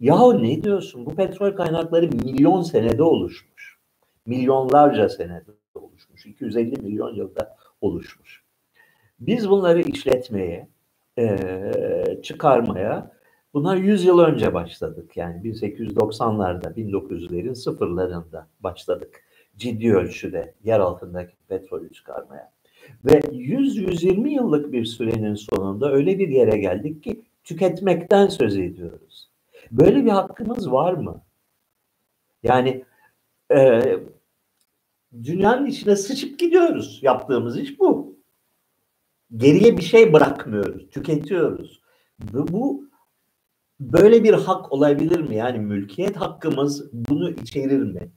Yahu 0.00 0.42
ne 0.42 0.62
diyorsun 0.62 1.06
bu 1.06 1.14
petrol 1.14 1.50
kaynakları 1.50 2.06
milyon 2.06 2.62
senede 2.62 3.02
oluşmuş. 3.02 3.51
Milyonlarca 4.26 5.08
senede 5.08 5.50
oluşmuş. 5.74 6.26
250 6.26 6.82
milyon 6.82 7.14
yılda 7.14 7.56
oluşmuş. 7.80 8.42
Biz 9.20 9.50
bunları 9.50 9.82
işletmeye, 9.82 10.68
e, 11.18 11.38
çıkarmaya 12.22 13.12
bunlar 13.54 13.76
100 13.76 14.04
yıl 14.04 14.18
önce 14.18 14.54
başladık. 14.54 15.16
Yani 15.16 15.42
1890'larda, 15.42 16.74
1900'lerin 16.76 17.54
sıfırlarında 17.54 18.48
başladık 18.60 19.22
ciddi 19.56 19.94
ölçüde 19.94 20.54
yer 20.64 20.80
altındaki 20.80 21.36
petrolü 21.48 21.92
çıkarmaya. 21.92 22.52
Ve 23.04 23.20
100-120 23.20 24.28
yıllık 24.28 24.72
bir 24.72 24.84
sürenin 24.84 25.34
sonunda 25.34 25.92
öyle 25.92 26.18
bir 26.18 26.28
yere 26.28 26.58
geldik 26.58 27.02
ki 27.02 27.22
tüketmekten 27.44 28.26
söz 28.26 28.56
ediyoruz. 28.56 29.30
Böyle 29.70 30.04
bir 30.04 30.10
hakkımız 30.10 30.72
var 30.72 30.92
mı? 30.92 31.22
Yani 32.42 32.84
e, 33.56 33.82
dünyanın 35.24 35.66
içine 35.66 35.96
sıçıp 35.96 36.38
gidiyoruz. 36.38 36.98
Yaptığımız 37.02 37.58
iş 37.58 37.78
bu. 37.78 38.16
Geriye 39.36 39.76
bir 39.76 39.82
şey 39.82 40.12
bırakmıyoruz, 40.12 40.90
tüketiyoruz. 40.90 41.82
Bu, 42.32 42.48
bu 42.52 42.84
böyle 43.80 44.24
bir 44.24 44.34
hak 44.34 44.72
olabilir 44.72 45.20
mi? 45.20 45.36
Yani 45.36 45.58
mülkiyet 45.58 46.16
hakkımız 46.16 46.92
bunu 46.92 47.30
içerir 47.30 47.82
mi? 47.82 48.10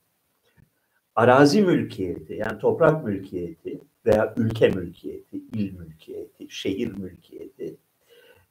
arazi 1.15 1.61
mülkiyeti 1.61 2.33
yani 2.33 2.59
toprak 2.59 3.03
mülkiyeti 3.03 3.79
veya 4.05 4.33
ülke 4.37 4.69
mülkiyeti, 4.69 5.37
il 5.37 5.73
mülkiyeti, 5.73 6.45
şehir 6.49 6.91
mülkiyeti 6.91 7.77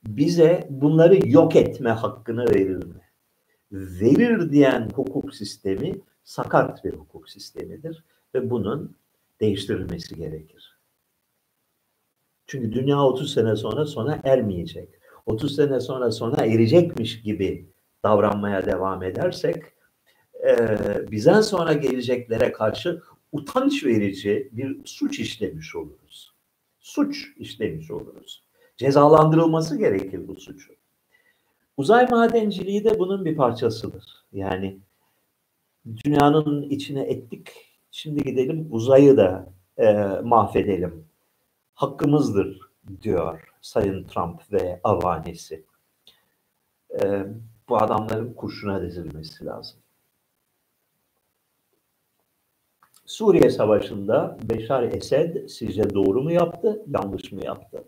bize 0.07 0.69
bunları 0.71 1.29
yok 1.29 1.57
etme 1.57 1.91
hakkını 1.91 2.45
verir 2.45 2.85
mi? 2.85 3.01
Verir 3.73 4.53
diyen 4.53 4.91
hukuk 4.95 5.35
sistemi 5.35 5.93
sakat 6.25 6.85
bir 6.85 6.93
hukuk 6.93 7.31
sistemidir 7.31 8.05
ve 8.35 8.51
bunun 8.51 8.97
değiştirilmesi 9.41 10.17
gerekir. 10.17 10.79
Çünkü 12.47 12.73
dünya 12.73 13.03
30 13.03 13.35
sene 13.35 13.57
sonra 13.57 13.87
sona 13.87 14.21
ermeyecek. 14.25 14.89
30 15.27 15.57
sene 15.57 15.81
sonra 15.81 16.11
sona 16.11 16.45
erecekmiş 16.45 17.23
gibi 17.23 17.69
davranmaya 18.03 18.67
devam 18.67 19.03
edersek 19.03 19.65
e, 20.47 20.79
bizden 21.11 21.41
sonra 21.41 21.73
geleceklere 21.73 22.53
karşı 22.53 23.03
utanç 23.33 23.85
verici 23.85 24.49
bir 24.53 24.77
suç 24.85 25.21
işlemiş 25.21 25.77
oluruz. 25.77 26.35
Suç 26.81 27.33
işlemiş 27.37 27.91
oluruz. 27.91 28.45
Cezalandırılması 28.77 29.79
gerekir 29.79 30.29
bu 30.29 30.37
suçu. 30.37 30.73
Uzay 31.77 32.07
madenciliği 32.07 32.85
de 32.85 32.99
bunun 32.99 33.25
bir 33.25 33.37
parçasıdır. 33.37 34.25
Yani 34.33 34.79
dünyanın 35.87 36.63
içine 36.63 37.03
ettik, 37.03 37.53
şimdi 37.91 38.25
gidelim 38.25 38.69
uzayı 38.71 39.17
da 39.17 39.53
e, 39.79 39.93
mahvedelim. 40.25 41.05
Hakkımızdır 41.75 42.61
diyor 43.03 43.55
Sayın 43.61 44.05
Trump 44.05 44.53
ve 44.53 44.81
avanesi. 44.85 45.65
E, 47.03 47.27
bu 47.69 47.77
adamların 47.77 48.35
kurşuna 48.35 48.83
dizilmesi 48.83 49.45
lazım. 49.45 49.79
Suriye 53.07 53.51
Savaşı'nda 53.51 54.39
Beşar 54.43 54.83
Esed 54.83 55.49
sizce 55.49 55.95
doğru 55.95 56.23
mu 56.23 56.33
yaptı, 56.33 56.83
yanlış 56.87 57.33
mı 57.33 57.45
yaptı? 57.45 57.85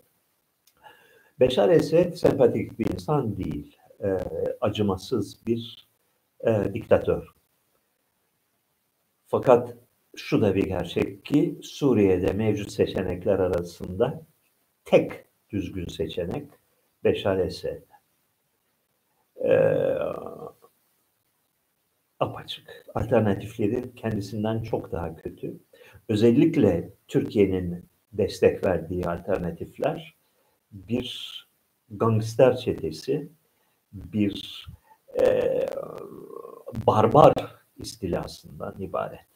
Beşar 1.41 1.69
Esed 1.69 2.15
sempatik 2.15 2.79
bir 2.79 2.93
insan 2.95 3.37
değil. 3.37 3.77
E, 4.01 4.09
acımasız 4.61 5.47
bir 5.47 5.89
e, 6.47 6.75
diktatör. 6.75 7.36
Fakat 9.27 9.75
şu 10.17 10.43
da 10.43 10.55
bir 10.55 10.65
gerçek 10.65 11.25
ki 11.25 11.59
Suriye'de 11.63 12.33
mevcut 12.33 12.73
seçenekler 12.73 13.39
arasında 13.39 14.23
tek 14.85 15.13
düzgün 15.51 15.87
seçenek 15.87 16.47
Beşar 17.05 17.39
Esed. 17.39 17.83
Ee, 19.45 19.99
apaçık. 22.21 22.87
Alternatifleri 22.95 23.95
kendisinden 23.95 24.63
çok 24.63 24.93
daha 24.93 25.17
kötü. 25.17 25.57
Özellikle 26.09 26.91
Türkiye'nin 27.09 27.85
destek 28.13 28.65
verdiği 28.65 29.05
alternatifler 29.05 30.15
bir 30.73 31.41
gangster 31.91 32.57
çetesi, 32.57 33.29
bir 33.93 34.67
e, 35.21 35.67
barbar 36.87 37.56
istilasından 37.77 38.75
ibaret. 38.79 39.27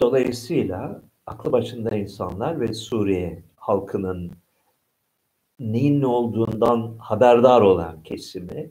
Dolayısıyla 0.00 1.02
aklı 1.26 1.52
başında 1.52 1.96
insanlar 1.96 2.60
ve 2.60 2.74
Suriye 2.74 3.42
halkının 3.56 4.32
neyin 5.58 6.00
ne 6.00 6.06
olduğundan 6.06 6.96
haberdar 6.98 7.60
olan 7.60 8.02
kesimi 8.02 8.70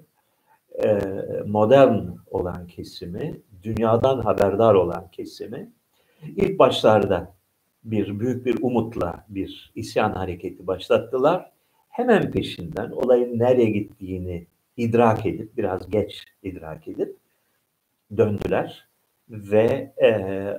e, 0.84 1.00
modern 1.46 2.08
olan 2.32 2.68
kesimi, 2.68 3.42
dünyadan 3.64 4.20
haberdar 4.20 4.74
olan 4.74 5.12
kesimi 5.12 5.72
ilk 6.22 6.60
başlarda 6.60 7.34
bir 7.84 8.20
büyük 8.20 8.46
bir 8.46 8.58
umutla 8.62 9.26
bir 9.30 9.72
isyan 9.76 10.12
hareketi 10.12 10.68
başlattılar. 10.68 11.52
Hemen 11.90 12.32
peşinden 12.32 12.92
olayın 12.92 13.40
nereye 13.40 13.70
gittiğini 13.70 14.48
idrak 14.78 15.26
edip 15.26 15.58
biraz 15.58 15.90
geç 15.90 16.24
idrak 16.44 16.88
edip 16.88 17.23
döndüler 18.18 18.88
ve 19.30 19.94
e, 20.04 20.12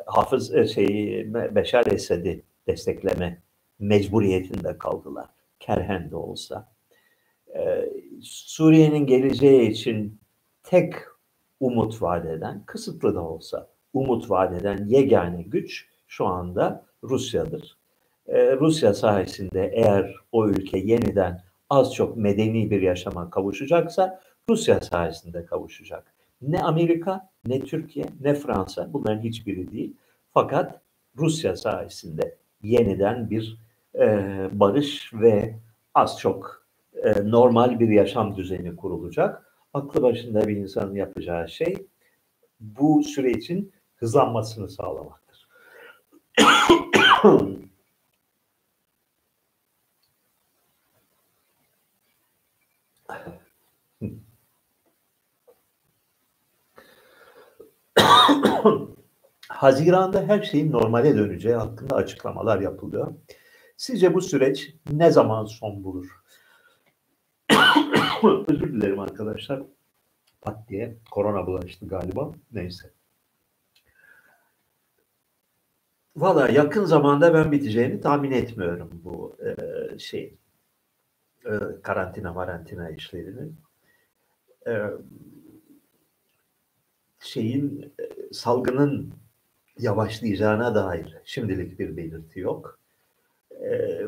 Hafız 0.07 0.55
e, 0.55 0.67
şeyi 0.67 1.35
Beşar 1.35 1.87
Esed'i 1.87 2.43
destekleme 2.67 3.43
mecburiyetinde 3.79 4.79
kaldılar. 4.79 5.27
Kerhen 5.61 6.11
de 6.11 6.17
olsa. 6.17 6.73
E, 7.55 7.91
Suriye'nin 8.23 9.07
geleceği 9.07 9.71
için 9.71 10.21
tek 10.63 10.95
umut 11.61 12.03
vadeden, 12.03 12.63
kısıtlı 12.67 13.15
da 13.15 13.21
olsa 13.21 13.69
umut 13.93 14.31
vadeden 14.31 14.87
yegane 14.87 15.43
güç 15.43 15.89
şu 16.07 16.27
anda 16.27 16.87
Rusya'dır. 17.03 17.79
Ee, 18.27 18.57
Rusya 18.57 18.95
sayesinde 18.95 19.71
eğer 19.75 20.15
o 20.33 20.49
ülke 20.49 20.79
yeniden 20.79 21.43
az 21.71 21.95
çok 21.95 22.17
medeni 22.17 22.71
bir 22.71 22.83
yaşama 22.83 23.31
kavuşacaksa 23.31 24.21
Rusya 24.49 24.81
sayesinde 24.81 25.45
kavuşacak. 25.47 26.15
Ne 26.43 26.63
Amerika, 26.63 27.31
ne 27.47 27.61
Türkiye, 27.61 28.07
ne 28.21 28.35
Fransa 28.35 28.93
bunların 28.93 29.23
hiçbiri 29.23 29.73
değil. 29.73 29.97
Fakat 30.35 30.81
Rusya 31.17 31.57
sayesinde 31.57 32.37
yeniden 32.63 33.31
bir 33.31 33.59
e, 33.95 34.09
barış 34.53 35.15
ve 35.15 35.59
az 35.95 36.19
çok 36.19 36.67
e, 37.03 37.31
normal 37.31 37.81
bir 37.81 37.89
yaşam 37.89 38.37
düzeni 38.37 38.77
kurulacak. 38.77 39.51
Aklı 39.75 40.03
başında 40.03 40.49
bir 40.49 40.57
insanın 40.57 40.95
yapacağı 40.95 41.49
şey 41.49 41.87
bu 42.61 43.03
sürecin 43.03 43.73
hızlanmasını 43.97 44.69
sağlamaktır. 44.69 45.49
Haziranda 59.49 60.23
her 60.23 60.43
şeyin 60.43 60.73
normale 60.73 61.17
döneceği 61.17 61.55
hakkında 61.55 61.97
açıklamalar 61.97 62.61
yapılıyor. 62.61 63.15
Sizce 63.77 64.15
bu 64.15 64.21
süreç 64.21 64.75
ne 64.93 65.11
zaman 65.11 65.45
son 65.45 65.85
bulur? 65.85 66.21
Özür 68.49 68.73
dilerim 68.73 69.01
arkadaşlar. 69.01 69.63
Pat 70.41 70.69
diye 70.69 70.97
korona 71.11 71.47
bulaştı 71.47 71.89
galiba. 71.89 72.33
Neyse. 72.53 72.91
Valla 76.17 76.49
yakın 76.49 76.85
zamanda 76.85 77.35
ben 77.35 77.53
biteceğini 77.53 78.01
tahmin 78.01 78.31
etmiyorum 78.31 78.91
bu 79.05 79.37
e, 79.45 79.99
şey 79.99 80.39
e, 81.47 81.53
karantina 81.83 82.33
marantina 82.33 82.91
işlerinin. 82.91 83.57
E, 84.67 84.73
şeyin 87.25 87.93
e, 88.01 88.33
salgının 88.33 89.15
yavaşlayacağına 89.79 90.75
dair 90.75 91.17
şimdilik 91.25 91.79
bir 91.79 91.97
belirti 91.97 92.41
yok. 92.41 92.79
E, 93.51 94.01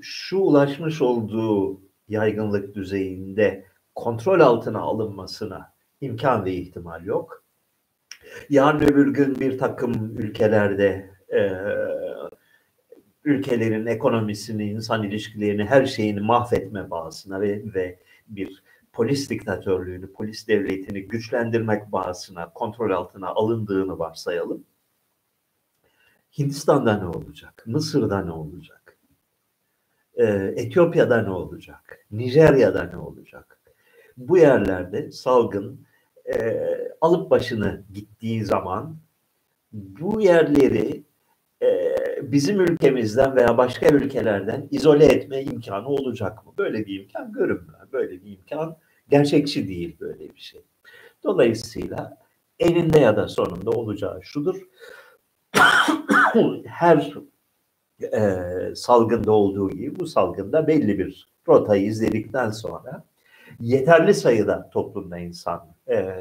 şu 0.00 0.38
ulaşmış 0.38 1.02
olduğu 1.02 1.80
yaygınlık 2.08 2.74
düzeyinde 2.74 3.64
kontrol 3.94 4.40
altına 4.40 4.80
alınmasına 4.80 5.72
imkan 6.00 6.44
ve 6.44 6.52
ihtimal 6.52 7.04
yok. 7.04 7.44
Yarın 8.50 8.80
öbür 8.80 9.14
gün 9.14 9.40
bir 9.40 9.58
takım 9.58 10.18
ülkelerde 10.18 11.10
e, 11.32 11.50
ülkelerin 13.24 13.86
ekonomisini, 13.86 14.70
insan 14.70 15.02
ilişkilerini, 15.02 15.64
her 15.64 15.86
şeyini 15.86 16.20
mahvetme 16.20 16.90
bağısına 16.90 17.40
ve, 17.40 17.62
ve 17.74 17.98
bir 18.28 18.62
polis 18.92 19.30
diktatörlüğünü, 19.30 20.12
polis 20.12 20.48
devletini 20.48 21.02
güçlendirmek 21.02 21.92
bağısına 21.92 22.52
kontrol 22.52 22.90
altına 22.90 23.28
alındığını 23.28 23.98
varsayalım. 23.98 24.64
Hindistan'da 26.38 26.98
ne 26.98 27.06
olacak? 27.06 27.64
Mısır'da 27.66 28.24
ne 28.24 28.30
olacak? 28.32 28.98
Ee, 30.14 30.54
Etiyopya'da 30.56 31.22
ne 31.22 31.30
olacak? 31.30 32.06
Nijerya'da 32.10 32.82
ne 32.82 32.96
olacak? 32.96 33.60
Bu 34.16 34.38
yerlerde 34.38 35.12
salgın 35.12 35.86
e, 36.34 36.58
alıp 37.00 37.30
başını 37.30 37.84
gittiği 37.92 38.44
zaman 38.44 38.96
bu 39.72 40.20
yerleri 40.20 41.04
bizim 42.32 42.60
ülkemizden 42.60 43.36
veya 43.36 43.58
başka 43.58 43.88
ülkelerden 43.88 44.68
izole 44.70 45.06
etme 45.06 45.42
imkanı 45.42 45.88
olacak 45.88 46.46
mı? 46.46 46.52
Böyle 46.58 46.86
bir 46.86 47.00
imkan 47.00 47.32
görünmüyor. 47.32 47.92
Böyle 47.92 48.24
bir 48.24 48.30
imkan 48.30 48.76
gerçekçi 49.08 49.68
değil 49.68 49.96
böyle 50.00 50.34
bir 50.34 50.40
şey. 50.40 50.64
Dolayısıyla 51.24 52.18
eninde 52.58 52.98
ya 52.98 53.16
da 53.16 53.28
sonunda 53.28 53.70
olacağı 53.70 54.22
şudur. 54.22 54.56
Her 56.66 57.12
e, 58.02 58.74
salgında 58.74 59.32
olduğu 59.32 59.70
gibi 59.70 60.00
bu 60.00 60.06
salgında 60.06 60.66
belli 60.66 60.98
bir 60.98 61.32
rotayı 61.48 61.84
izledikten 61.84 62.50
sonra 62.50 63.04
yeterli 63.60 64.14
sayıda 64.14 64.70
toplumda 64.72 65.18
insan 65.18 65.66
e, 65.88 66.14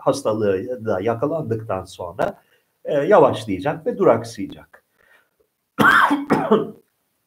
hastalığı 0.00 0.84
da 0.84 1.00
yakalandıktan 1.00 1.84
sonra 1.84 2.42
e, 2.84 2.94
yavaşlayacak 2.94 3.86
ve 3.86 3.98
duraksayacak. 3.98 4.81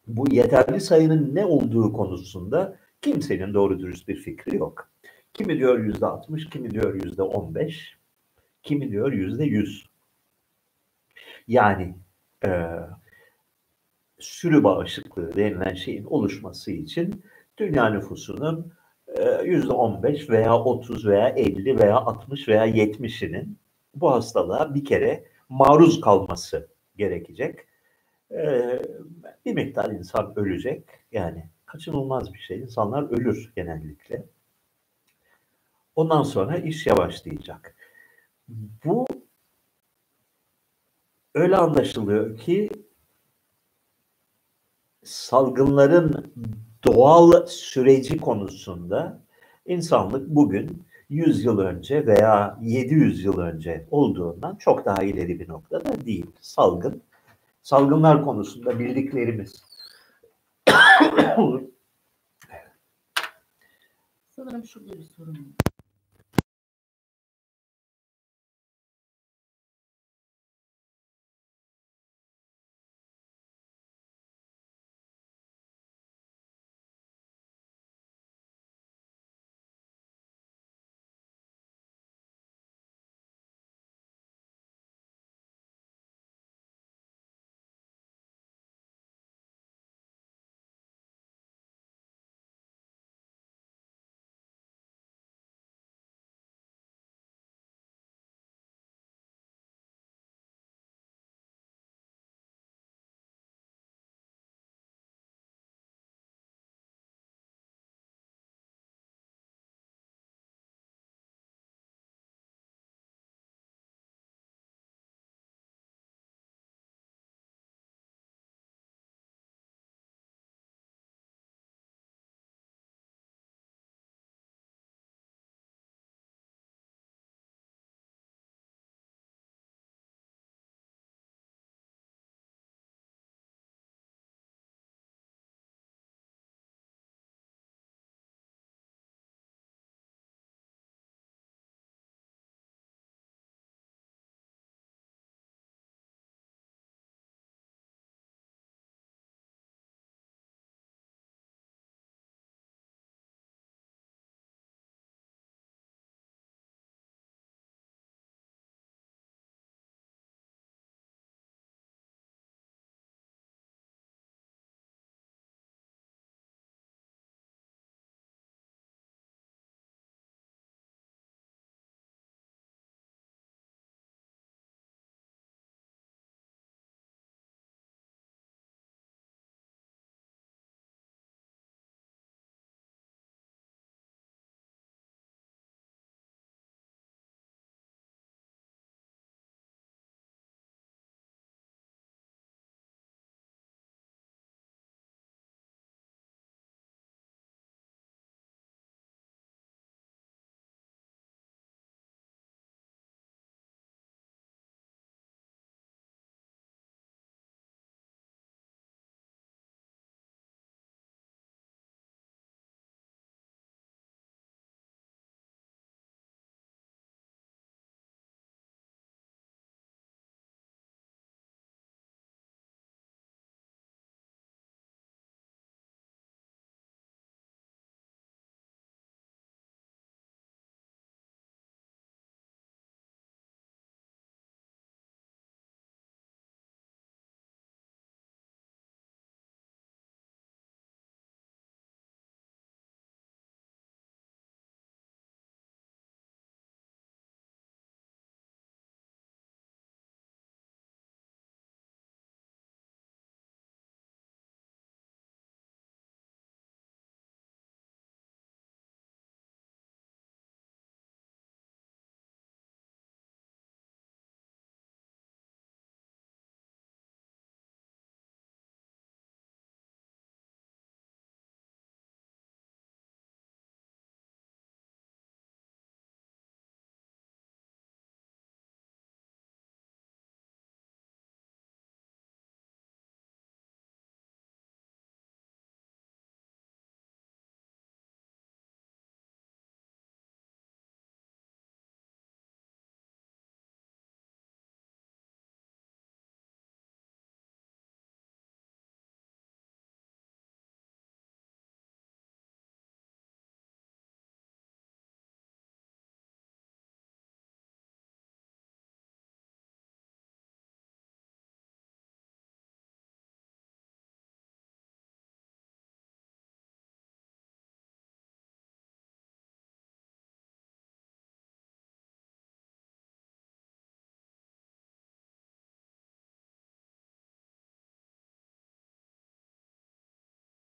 Bu 0.08 0.32
yeterli 0.32 0.82
sayının 0.82 1.36
ne 1.36 1.46
olduğu 1.46 1.94
konusunda 1.94 2.78
kimsenin 3.02 3.54
doğru 3.54 3.80
dürüst 3.80 4.08
bir 4.08 4.16
fikri 4.16 4.56
yok. 4.56 4.90
Kimi 5.34 5.58
diyor 5.58 5.80
yüzde 5.80 6.06
altmış, 6.06 6.50
kimi 6.50 6.72
diyor 6.72 7.04
yüzde 7.06 7.22
on 7.22 7.56
beş, 7.56 7.98
kimi 8.64 8.92
diyor 8.92 9.12
yüzde 9.12 9.44
yüz. 9.44 9.86
Yani 11.48 11.96
e, 12.46 12.50
sürü 14.20 14.64
bağışıklığı 14.64 15.36
denilen 15.36 15.74
şeyin 15.74 16.04
oluşması 16.04 16.72
için 16.72 17.24
dünya 17.58 17.90
nüfusunun 17.90 18.74
e, 19.08 19.42
yüzde 19.44 19.74
on 19.74 20.04
beş 20.04 20.30
veya 20.30 20.60
otuz 20.64 21.08
veya 21.08 21.30
elli 21.30 21.80
veya 21.80 21.98
altmış 21.98 22.48
veya 22.48 22.66
yetmişinin 22.66 23.58
bu 23.96 24.12
hastalığa 24.12 24.76
bir 24.76 24.86
kere 24.86 25.26
maruz 25.50 26.02
kalması 26.02 26.68
gerekecek. 26.98 27.60
Ee, 28.32 28.82
bir 29.46 29.54
miktar 29.54 29.92
insan 29.92 30.34
ölecek. 30.36 30.84
Yani 31.12 31.50
kaçınılmaz 31.66 32.34
bir 32.34 32.40
şey. 32.40 32.60
İnsanlar 32.60 33.04
ölür 33.04 33.54
genellikle. 33.56 34.26
Ondan 35.96 36.24
sonra 36.24 36.58
iş 36.58 36.88
yavaşlayacak. 36.88 37.76
Bu 38.86 39.06
öyle 41.34 41.58
anlaşılıyor 41.58 42.38
ki 42.38 42.70
salgınların 45.04 46.34
doğal 46.84 47.46
süreci 47.48 48.18
konusunda 48.18 49.22
insanlık 49.66 50.30
bugün 50.30 50.86
100 51.10 51.44
yıl 51.46 51.60
önce 51.60 52.06
veya 52.06 52.58
700 52.62 53.24
yıl 53.24 53.40
önce 53.40 53.88
olduğundan 53.92 54.56
çok 54.56 54.86
daha 54.86 55.04
ileri 55.04 55.40
bir 55.40 55.50
noktada 55.50 56.06
değil. 56.06 56.26
Salgın, 56.42 57.02
salgınlar 57.66 58.24
konusunda 58.24 58.80
bildiklerimiz. 58.80 59.64
Sanırım 64.30 64.66
şurada 64.66 64.94
bir 64.94 65.04
sorun 65.04 65.34
var. 65.34 65.75